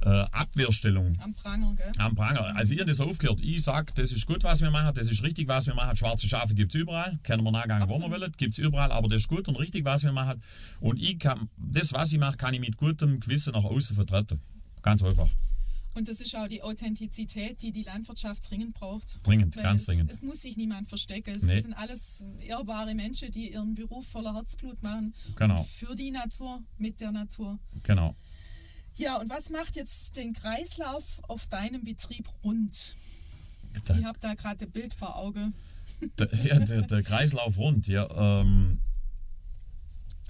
äh, 0.01 0.25
Abwehrstellung. 0.31 1.13
Am 1.23 1.33
Pranger, 1.33 1.73
gell? 1.75 1.91
Am 1.97 2.15
Pranger. 2.15 2.55
Also 2.55 2.73
ihr 2.73 2.85
das 2.85 2.99
aufgehört. 2.99 3.39
Ich 3.41 3.63
sage, 3.63 3.93
das 3.95 4.11
ist 4.11 4.25
gut, 4.25 4.43
was 4.43 4.61
wir 4.61 4.71
machen, 4.71 4.93
das 4.93 5.09
ist 5.09 5.23
richtig, 5.23 5.47
was 5.47 5.67
wir 5.67 5.75
machen. 5.75 5.95
Schwarze 5.95 6.27
Schafe 6.27 6.53
gibt 6.53 6.73
es 6.75 6.81
überall. 6.81 7.19
Können 7.23 7.43
wir 7.43 7.51
nachgehen, 7.51 7.83
wo 7.87 7.99
wir 7.99 8.09
wollen. 8.11 8.31
Gibt 8.37 8.53
es 8.53 8.59
überall, 8.59 8.91
aber 8.91 9.07
das 9.07 9.19
ist 9.19 9.27
gut 9.27 9.47
und 9.47 9.55
richtig, 9.57 9.85
was 9.85 10.03
wir 10.03 10.11
machen. 10.11 10.41
Und 10.79 10.99
ich 10.99 11.19
kann, 11.19 11.49
das, 11.57 11.93
was 11.93 12.11
ich 12.11 12.19
mache, 12.19 12.37
kann 12.37 12.53
ich 12.53 12.59
mit 12.59 12.77
gutem 12.77 13.19
Gewissen 13.19 13.53
nach 13.53 13.63
außen 13.63 13.95
vertreten. 13.95 14.39
Ganz 14.81 15.03
einfach. 15.03 15.27
Und 15.97 16.07
das 16.07 16.21
ist 16.21 16.35
auch 16.35 16.47
die 16.47 16.61
Authentizität, 16.61 17.59
die 17.63 17.71
die 17.71 17.81
Landwirtschaft 17.81 18.51
dringend 18.51 18.75
braucht. 18.75 19.19
Dringend, 19.23 19.55
Weil 19.55 19.63
ganz 19.63 19.81
es, 19.81 19.87
dringend. 19.87 20.11
Es 20.11 20.21
muss 20.21 20.43
sich 20.43 20.55
niemand 20.55 20.87
verstecken. 20.87 21.35
Es 21.35 21.41
nee. 21.41 21.59
sind 21.59 21.73
alles 21.73 22.23
ehrbare 22.39 22.93
Menschen, 22.93 23.31
die 23.31 23.51
ihren 23.51 23.73
Beruf 23.73 24.07
voller 24.07 24.35
Herzblut 24.35 24.83
machen. 24.83 25.15
Genau. 25.35 25.63
Für 25.63 25.95
die 25.95 26.11
Natur, 26.11 26.61
mit 26.77 27.01
der 27.01 27.11
Natur. 27.11 27.57
Genau. 27.81 28.15
Ja, 28.93 29.17
und 29.17 29.31
was 29.31 29.49
macht 29.49 29.75
jetzt 29.75 30.17
den 30.17 30.33
Kreislauf 30.33 31.19
auf 31.27 31.47
deinem 31.47 31.83
Betrieb 31.83 32.29
rund? 32.43 32.93
Da, 33.85 33.97
ich 33.97 34.05
habe 34.05 34.19
da 34.19 34.35
gerade 34.35 34.65
ein 34.65 34.71
Bild 34.71 34.93
vor 34.93 35.15
Auge. 35.15 35.51
Der, 36.19 36.29
ja, 36.45 36.59
der, 36.59 36.83
der 36.83 37.01
Kreislauf 37.01 37.57
rund, 37.57 37.87
ja. 37.87 38.07
Ähm, 38.41 38.81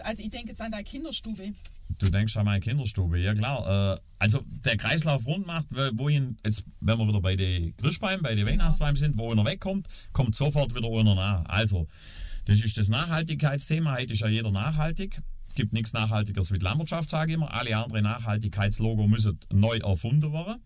also 0.04 0.24
ich 0.24 0.30
denke 0.30 0.50
jetzt 0.50 0.62
an 0.62 0.72
deine 0.72 0.84
Kinderstube. 0.84 1.54
Du 2.00 2.10
denkst 2.10 2.36
an 2.38 2.46
meine 2.46 2.60
Kinderstube, 2.60 3.20
ja 3.20 3.34
klar. 3.34 3.96
Äh, 3.96 4.00
also 4.20 4.42
der 4.66 4.78
Kreislauf 4.78 5.26
rund 5.26 5.46
macht, 5.46 5.68
wo 5.94 6.10
ihn, 6.10 6.38
jetzt, 6.46 6.64
wenn 6.80 6.98
wir 6.98 7.08
wieder 7.08 7.22
bei 7.22 7.36
den 7.36 7.76
Grischbäumen, 7.78 8.22
bei 8.22 8.36
den 8.36 8.46
genau. 8.46 8.72
Sind, 8.72 9.18
wo 9.18 9.32
einer 9.32 9.46
wegkommt, 9.46 9.88
kommt 10.14 10.36
sofort 10.36 10.76
wieder 10.76 10.88
einer 10.88 11.16
nach. 11.16 11.46
Also, 11.46 11.88
das 12.46 12.60
ist 12.62 12.78
das 12.78 12.90
Nachhaltigkeitsthema. 12.90 13.98
Heute 13.98 14.14
ist 14.14 14.22
ja 14.22 14.28
jeder 14.28 14.52
nachhaltig. 14.52 15.22
Gibt 15.56 15.74
nichts 15.74 15.94
Nachhaltigeres 15.94 16.52
wie 16.52 16.60
die 16.60 16.66
Landwirtschaft, 16.66 17.10
sage 17.10 17.32
ich 17.32 17.36
immer. 17.36 17.54
Alle 17.54 17.76
anderen 17.76 18.04
Nachhaltigkeitslogo 18.04 19.08
müssen 19.08 19.40
neu 19.52 19.78
erfunden 19.78 20.32
werden. 20.32 20.62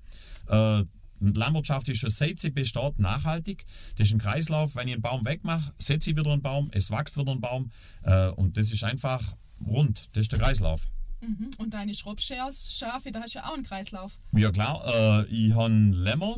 Äh, 0.48 0.86
Landwirtschaft 1.22 1.88
ist 1.90 2.00
schon 2.00 2.10
seit 2.10 2.40
sie 2.40 2.50
besteht 2.50 3.00
nachhaltig. 3.00 3.66
Das 3.98 4.08
ist 4.08 4.14
ein 4.14 4.20
Kreislauf. 4.20 4.76
Wenn 4.76 4.88
ich 4.88 4.96
einen 4.96 5.02
Baum 5.02 5.26
wegmache, 5.26 5.72
setze 5.78 6.12
ich 6.12 6.18
wieder 6.18 6.32
einen 6.32 6.42
Baum, 6.42 6.70
es 6.74 6.92
wächst 6.92 7.18
wieder 7.18 7.32
ein 7.32 7.42
Baum. 7.42 7.72
Äh, 8.04 8.30
und 8.30 8.58
das 8.58 8.72
ist 8.72 8.84
einfach 8.84 9.22
rund. 9.66 10.10
Das 10.14 10.24
ist 10.24 10.32
der 10.32 10.40
Kreislauf. 10.40 10.88
Mhm. 11.22 11.52
Und 11.60 11.74
deine 11.74 11.94
Schraubschafe, 11.94 13.12
da 13.12 13.22
hast 13.22 13.36
du 13.36 13.40
ja 13.40 13.46
auch 13.46 13.54
einen 13.54 13.64
Kreislauf. 13.64 14.20
Ja 14.32 14.52
klar, 14.52 14.84
äh, 14.86 15.26
ich 15.28 15.54
habe 15.54 15.72
Lämmer, 15.74 16.36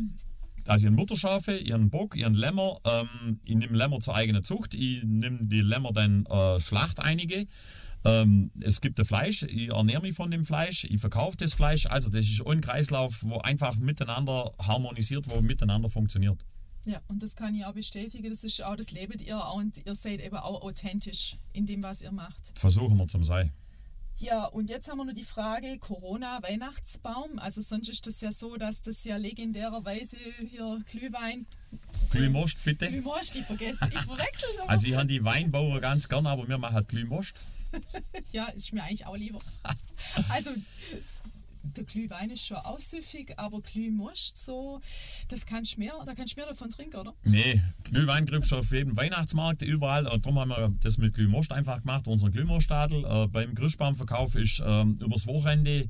also 0.68 0.88
habe 0.88 0.96
Mutterschafe, 0.96 1.64
habe 1.72 1.86
Bock, 1.86 2.22
habe 2.22 2.36
Lämmer. 2.36 2.78
Ähm, 2.86 3.40
ich 3.46 3.56
nehme 3.56 3.78
Lämmer 3.78 4.02
zur 4.02 4.16
eigenen 4.16 4.44
Zucht, 4.44 4.74
ich 4.74 5.04
nehme 5.04 5.40
die 5.44 5.62
Lämmer 5.62 5.94
dann 5.94 6.26
äh, 6.26 6.60
Schlacht 6.60 7.00
einige. 7.00 7.48
Ähm, 8.06 8.52
es 8.62 8.82
gibt 8.82 9.00
das 9.00 9.08
Fleisch, 9.08 9.44
ich 9.44 9.70
ernähre 9.70 10.02
mich 10.02 10.16
von 10.16 10.30
dem 10.30 10.46
Fleisch, 10.46 10.84
ich 10.84 11.00
verkaufe 11.00 11.38
das 11.38 11.54
Fleisch. 11.54 11.86
Also 11.86 12.10
das 12.10 12.26
ist 12.26 12.46
ein 12.46 12.62
Kreislauf, 12.62 13.20
wo 13.24 13.38
einfach 13.40 13.76
miteinander 13.78 14.52
harmonisiert, 14.60 15.30
wo 15.30 15.42
miteinander 15.42 15.90
funktioniert. 15.90 16.44
Ja, 16.86 17.02
und 17.08 17.24
das 17.24 17.36
kann 17.36 17.56
ich 17.56 17.64
auch 17.66 17.74
bestätigen. 17.74 18.30
Das 18.30 18.44
ist 18.44 18.62
auch, 18.64 18.76
das 18.76 18.92
lebt 18.92 19.22
ihr 19.22 19.42
und 19.56 19.86
ihr 19.86 19.96
seid 19.96 20.20
eben 20.20 20.36
auch 20.36 20.62
authentisch 20.64 21.38
in 21.54 21.66
dem, 21.66 21.82
was 21.82 22.02
ihr 22.02 22.12
macht. 22.12 22.52
Versuchen 22.56 22.98
wir 22.98 23.08
zum 23.08 23.24
Sein. 23.24 23.52
Ja, 24.18 24.46
und 24.46 24.70
jetzt 24.70 24.90
haben 24.90 24.98
wir 24.98 25.06
noch 25.06 25.14
die 25.14 25.24
Frage 25.24 25.78
Corona-Weihnachtsbaum. 25.80 27.40
Also 27.40 27.62
sonst 27.62 27.90
ist 27.90 28.06
das 28.06 28.22
ja 28.22 28.32
so, 28.32 28.58
dass 28.58 28.82
das 28.82 29.04
ja 29.06 29.18
legendärerweise 29.18 30.18
hier 30.50 30.82
Glühwein... 30.86 31.46
Glühmost, 32.12 32.64
bitte. 32.64 32.88
Glühmost, 32.88 33.36
ich 33.36 33.44
vergesse, 33.44 33.90
ich 33.92 34.00
verwechsel 34.00 34.50
es 34.54 34.70
Also 34.70 34.88
ich 34.88 34.96
habe 34.96 35.08
die 35.08 35.24
Weinbauer 35.24 35.80
ganz 35.82 36.08
gern, 36.08 36.28
aber 36.28 36.48
wir 36.48 36.58
machen 36.58 36.76
halt 36.76 36.88
Glühmost. 36.90 37.34
Ja, 38.32 38.46
ist 38.48 38.74
mir 38.74 38.84
eigentlich 38.84 39.06
auch 39.06 39.18
lieber. 39.18 39.40
also 40.30 40.52
der 41.64 41.84
Glühwein 41.86 42.30
ist 42.30 42.46
schon 42.46 42.58
aussüffig, 42.58 43.34
aber 43.38 43.62
Glühmost 43.62 44.44
so, 44.44 44.82
das 45.30 45.46
kannst 45.46 45.78
mehr, 45.78 45.94
da 46.06 46.14
kannst 46.14 46.36
du 46.36 46.42
mehr 46.42 46.50
davon 46.50 46.70
trinken, 46.70 46.98
oder? 46.98 47.14
Nee, 47.24 47.62
Glühwein 47.86 48.26
kriegst 48.26 48.52
du 48.52 48.58
auf 48.58 48.72
jedem 48.72 48.96
Weihnachtsmarkt 48.98 49.62
überall. 49.62 50.08
Und 50.08 50.26
darum 50.26 50.40
haben 50.40 50.50
wir 50.50 50.74
das 50.82 50.98
mit 50.98 51.14
Glühmost 51.14 51.52
einfach 51.52 51.80
gemacht, 51.80 52.08
unseren 52.08 52.32
Glühmostadel. 52.32 53.06
Äh, 53.06 53.28
beim 53.28 53.56
Grischbaumverkauf 53.56 54.36
ist 54.36 54.60
äh, 54.60 54.82
übers 54.82 55.26
Wochenende 55.26 55.90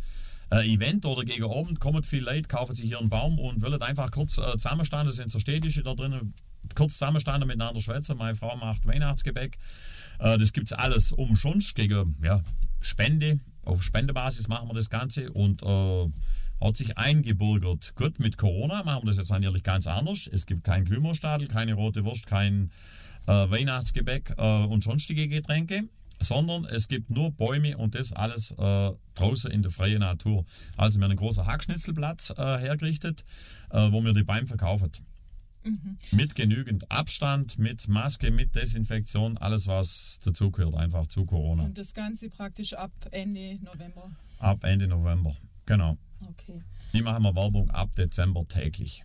äh, 0.51 0.71
Event 0.71 1.05
oder 1.05 1.23
gegen 1.23 1.45
Abend 1.45 1.79
kommen 1.79 2.03
viele 2.03 2.25
Leute, 2.25 2.47
kaufen 2.47 2.75
sich 2.75 2.87
hier 2.87 2.99
einen 2.99 3.09
Baum 3.09 3.39
und 3.39 3.61
wollen 3.61 3.81
einfach 3.81 4.11
kurz 4.11 4.37
äh, 4.37 4.57
zusammenstehen. 4.57 5.05
Das 5.05 5.15
sind 5.15 5.31
so 5.31 5.39
Städtische 5.39 5.83
da 5.83 5.95
drinnen, 5.95 6.33
kurz 6.75 6.93
zusammenstehen 6.93 7.39
miteinander 7.39 7.81
schwätzen. 7.81 8.17
Meine 8.17 8.35
Frau 8.35 8.55
macht 8.57 8.85
Weihnachtsgebäck. 8.85 9.57
Äh, 10.19 10.37
das 10.37 10.53
gibt 10.53 10.67
es 10.67 10.73
alles 10.73 11.11
umsonst 11.11 11.75
gegen 11.75 12.15
ja, 12.21 12.41
Spende 12.79 13.39
auf 13.65 13.83
Spendebasis 13.83 14.47
machen 14.47 14.67
wir 14.69 14.73
das 14.73 14.89
Ganze 14.89 15.31
und 15.31 15.63
äh, 15.63 16.09
hat 16.61 16.77
sich 16.77 16.97
eingebürgert. 16.97 17.93
Gut, 17.95 18.19
mit 18.19 18.37
Corona 18.37 18.83
machen 18.83 19.03
wir 19.03 19.07
das 19.07 19.17
jetzt 19.17 19.31
natürlich 19.31 19.63
ganz 19.63 19.87
anders. 19.87 20.29
Es 20.31 20.45
gibt 20.45 20.63
keinen 20.63 20.85
Glühmerstadel, 20.85 21.47
keine 21.47 21.73
rote 21.73 22.03
Wurst, 22.03 22.27
kein 22.27 22.71
äh, 23.27 23.31
Weihnachtsgebäck 23.31 24.35
äh, 24.37 24.63
und 24.65 24.83
sonstige 24.83 25.27
Getränke, 25.27 25.83
sondern 26.19 26.65
es 26.65 26.87
gibt 26.87 27.09
nur 27.09 27.31
Bäume 27.31 27.77
und 27.77 27.95
das 27.95 28.13
alles 28.13 28.51
äh, 28.51 28.91
draußen 29.15 29.51
in 29.51 29.61
der 29.61 29.71
freien 29.71 29.99
Natur. 29.99 30.45
Also 30.77 30.99
wir 30.99 31.05
haben 31.05 31.11
einen 31.11 31.19
großen 31.19 31.45
Hackschnitzelplatz 31.45 32.33
äh, 32.37 32.57
hergerichtet, 32.59 33.23
äh, 33.69 33.91
wo 33.91 34.03
wir 34.03 34.13
die 34.13 34.23
Bäume 34.23 34.47
verkaufen. 34.47 34.91
Mhm. 35.65 35.97
Mit 36.11 36.35
genügend 36.35 36.89
Abstand, 36.91 37.57
mit 37.57 37.87
Maske, 37.87 38.31
mit 38.31 38.55
Desinfektion, 38.55 39.37
alles 39.37 39.67
was 39.67 40.19
dazugehört, 40.23 40.75
einfach 40.75 41.07
zu 41.07 41.25
Corona. 41.25 41.63
Und 41.63 41.77
das 41.77 41.93
Ganze 41.93 42.29
praktisch 42.29 42.73
ab 42.73 42.91
Ende 43.11 43.59
November. 43.61 44.11
Ab 44.39 44.63
Ende 44.63 44.87
November. 44.87 45.35
Genau. 45.65 45.97
Okay. 46.29 46.61
Ich 46.91 47.01
mache 47.01 47.19
mal 47.19 47.35
Werbung 47.35 47.69
ab 47.71 47.95
Dezember 47.95 48.47
täglich. 48.47 49.03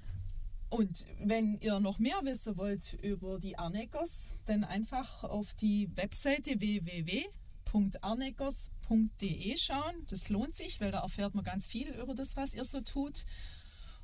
Und 0.71 1.07
wenn 1.21 1.59
ihr 1.61 1.81
noch 1.81 1.99
mehr 1.99 2.21
wissen 2.23 2.57
wollt 2.59 2.93
über 3.03 3.39
die 3.39 3.59
Arneckers, 3.59 4.37
dann 4.45 4.65
einfach 4.65 5.25
auf 5.25 5.55
die 5.55 5.89
Webseite 5.97 6.61
www.arneckers.de 6.61 9.57
schauen. 9.57 9.95
Das 10.11 10.29
lohnt 10.29 10.55
sich, 10.55 10.79
weil 10.81 10.93
da 10.93 11.01
erfährt 11.01 11.35
man 11.35 11.45
ganz 11.45 11.67
viel 11.67 11.89
über 11.91 12.15
das, 12.15 12.37
was 12.37 12.55
ihr 12.55 12.65
so 12.65 12.83
tut. 12.83 13.25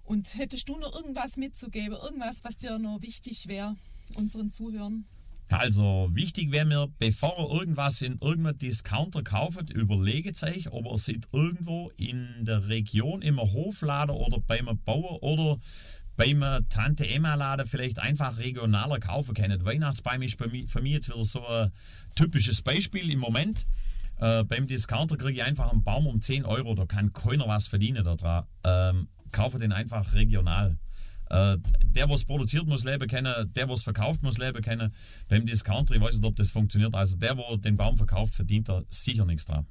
Und 0.04 0.36
hättest 0.36 0.68
du 0.68 0.76
noch 0.78 0.94
irgendwas 0.94 1.36
mitzugeben, 1.36 1.96
irgendwas, 2.02 2.44
was 2.44 2.56
dir 2.56 2.78
noch 2.78 3.00
wichtig 3.00 3.48
wäre, 3.48 3.74
unseren 4.16 4.50
Zuhörern? 4.50 5.04
Also 5.48 6.08
wichtig 6.12 6.52
wäre 6.52 6.64
mir, 6.64 6.88
bevor 6.98 7.38
ihr 7.38 7.60
irgendwas 7.60 8.02
in 8.02 8.18
irgendeinem 8.20 8.58
Discounter 8.58 9.22
kauft, 9.22 9.70
überlegt 9.70 10.42
euch, 10.42 10.70
ob 10.72 10.86
ihr 10.86 10.92
es 10.92 11.08
irgendwo 11.08 11.90
in 11.96 12.44
der 12.44 12.68
Region 12.68 13.22
im 13.22 13.38
Hofladen 13.38 14.14
oder 14.14 14.40
beim 14.40 14.68
Bauer 14.84 15.22
oder 15.22 15.58
beim 16.16 16.42
Tante 16.68 17.08
Emma 17.08 17.34
Laden 17.34 17.66
vielleicht 17.66 17.98
einfach 17.98 18.38
regionaler 18.38 19.00
kaufen 19.00 19.34
könnt. 19.34 19.64
Weihnachtsbaum 19.64 20.22
ist 20.22 20.38
für 20.38 20.48
mich, 20.48 20.70
für 20.70 20.80
mich 20.80 20.92
jetzt 20.92 21.08
wieder 21.08 21.24
so 21.24 21.46
ein 21.46 21.72
typisches 22.14 22.62
Beispiel 22.62 23.10
im 23.10 23.18
Moment. 23.18 23.66
Äh, 24.18 24.44
beim 24.44 24.66
Discounter 24.66 25.16
kriege 25.16 25.40
ich 25.40 25.44
einfach 25.44 25.72
einen 25.72 25.82
Baum 25.82 26.06
um 26.06 26.22
10 26.22 26.44
Euro, 26.44 26.74
da 26.74 26.86
kann 26.86 27.12
keiner 27.12 27.48
was 27.48 27.66
verdienen 27.66 28.04
daran. 28.04 28.46
Ähm, 28.64 29.08
kaufe 29.34 29.58
den 29.58 29.72
einfach 29.72 30.14
regional. 30.14 30.78
Äh, 31.30 31.58
der, 31.84 32.08
was 32.08 32.24
produziert, 32.24 32.66
muss 32.66 32.84
Leben 32.84 33.08
kennen, 33.08 33.32
der, 33.54 33.68
was 33.68 33.82
verkauft, 33.82 34.22
muss 34.22 34.38
Leben 34.38 34.62
kennen. 34.62 34.94
Beim 35.28 35.46
Discounter, 35.46 35.94
ich 35.94 36.00
weiß 36.00 36.14
nicht, 36.14 36.24
ob 36.24 36.36
das 36.36 36.52
funktioniert. 36.52 36.94
Also 36.94 37.16
der, 37.16 37.34
der 37.34 37.56
den 37.58 37.76
Baum 37.76 37.96
verkauft, 37.96 38.34
verdient 38.34 38.68
da 38.68 38.82
sicher 38.90 39.24
nichts 39.24 39.46
dran. 39.46 39.66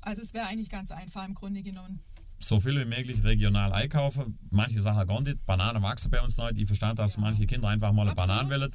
Also 0.00 0.22
es 0.22 0.34
wäre 0.34 0.46
eigentlich 0.46 0.68
ganz 0.68 0.90
einfach 0.90 1.26
im 1.26 1.34
Grunde 1.34 1.62
genommen. 1.62 2.00
So 2.38 2.60
viel 2.60 2.78
wie 2.78 2.84
möglich 2.84 3.24
regional 3.24 3.72
einkaufen. 3.72 4.38
Manche 4.50 4.80
Sachen 4.82 5.06
gar 5.06 5.20
nicht. 5.22 5.44
Bananen 5.46 5.82
wachsen 5.82 6.10
bei 6.10 6.20
uns 6.20 6.36
nicht. 6.36 6.58
Ich 6.58 6.66
verstand, 6.66 6.98
dass 6.98 7.16
ja. 7.16 7.22
manche 7.22 7.46
Kinder 7.46 7.68
einfach 7.68 7.92
mal 7.92 8.06
eine 8.06 8.14
Banane 8.14 8.50
wollen. 8.50 8.70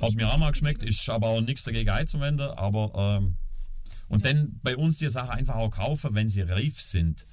Hat 0.00 0.14
mir 0.14 0.28
auch 0.28 0.38
mal 0.38 0.50
geschmeckt, 0.52 0.82
ist 0.82 1.08
aber 1.10 1.28
auch 1.28 1.40
nichts 1.40 1.64
dagegen 1.64 1.90
einzuwenden. 1.90 2.50
Aber 2.50 3.18
ähm, 3.18 3.36
und 4.08 4.24
ja. 4.24 4.32
dann 4.32 4.58
bei 4.62 4.76
uns 4.76 4.98
die 4.98 5.08
Sachen 5.08 5.30
einfach 5.30 5.56
auch 5.56 5.70
kaufen, 5.70 6.14
wenn 6.14 6.28
sie 6.28 6.42
reif 6.42 6.80
sind. 6.80 7.26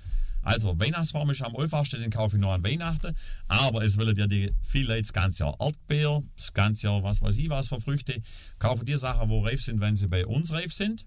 Also, 0.47 0.79
Weihnachtsbaum 0.79 1.29
ist 1.29 1.41
am 1.41 1.55
einfachsten, 1.57 1.99
den 1.99 2.09
kaufe 2.09 2.37
ich 2.37 2.41
nur 2.41 2.53
an 2.53 2.63
Weihnachten. 2.63 3.15
Aber 3.49 3.83
es 3.83 3.97
wollen 3.97 4.15
ja 4.15 4.27
die 4.27 4.51
viele 4.63 4.89
Leute 4.89 5.01
das 5.01 5.13
ganze 5.13 5.43
Jahr 5.43 5.55
Erdbeer, 5.59 6.23
das 6.37 6.53
ganze 6.53 6.87
Jahr 6.87 7.03
was 7.03 7.21
weiß 7.21 7.37
ich 7.37 7.49
was 7.49 7.67
für 7.67 7.81
Früchte. 7.81 8.21
Kaufen 8.57 8.85
die 8.85 8.97
Sachen, 8.97 9.27
wo 9.29 9.43
reif 9.43 9.61
sind, 9.61 9.81
wenn 9.81 9.97
sie 9.97 10.07
bei 10.07 10.25
uns 10.25 10.53
reif 10.53 10.73
sind. 10.73 11.05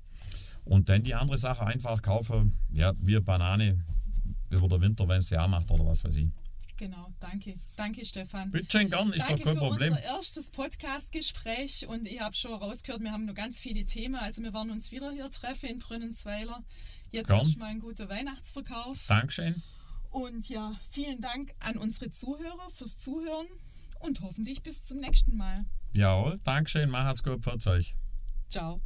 Und 0.64 0.90
dann 0.90 1.02
die 1.02 1.14
andere 1.14 1.38
Sache 1.38 1.66
einfach 1.66 2.02
kaufen, 2.02 2.58
ja, 2.70 2.92
wie 2.98 3.18
Banane 3.18 3.82
über 4.50 4.68
den 4.68 4.82
Winter, 4.82 5.08
wenn 5.08 5.20
es 5.20 5.28
sie 5.28 5.38
auch 5.38 5.48
macht 5.48 5.70
oder 5.70 5.86
was 5.86 6.04
weiß 6.04 6.16
ich. 6.18 6.28
Genau, 6.76 7.12
danke. 7.20 7.56
Danke, 7.76 8.04
Stefan. 8.06 8.50
Bitte 8.50 8.78
schön, 8.78 8.90
gern, 8.90 9.12
ist 9.12 9.20
danke 9.20 9.36
doch 9.36 9.44
kein 9.44 9.54
für 9.54 9.58
Problem. 9.58 9.92
unser 9.92 10.04
erstes 10.04 10.50
Podcast-Gespräch 10.50 11.86
und 11.86 12.06
ich 12.06 12.20
habe 12.20 12.34
schon 12.34 12.54
rausgehört, 12.54 13.02
wir 13.02 13.12
haben 13.12 13.26
noch 13.26 13.34
ganz 13.34 13.60
viele 13.60 13.84
Themen. 13.84 14.16
Also 14.16 14.42
wir 14.42 14.54
werden 14.54 14.70
uns 14.70 14.90
wieder 14.90 15.10
hier 15.12 15.28
treffen 15.30 15.68
in 15.68 15.78
Brünnensweiler. 15.78 16.62
Jetzt 17.12 17.30
erstmal 17.30 17.70
einen 17.70 17.80
guten 17.80 18.08
Weihnachtsverkauf. 18.08 19.06
Dankeschön. 19.08 19.62
Und 20.10 20.48
ja, 20.48 20.72
vielen 20.90 21.20
Dank 21.20 21.54
an 21.60 21.76
unsere 21.76 22.10
Zuhörer 22.10 22.68
fürs 22.70 22.98
Zuhören 22.98 23.46
und 24.00 24.20
hoffentlich 24.22 24.62
bis 24.62 24.84
zum 24.84 24.98
nächsten 24.98 25.36
Mal. 25.36 25.64
Jawohl, 25.92 26.40
Dankeschön, 26.44 26.90
macht's 26.90 27.22
gut, 27.22 27.44
für 27.44 27.70
euch. 27.70 27.94
Ciao. 28.48 28.80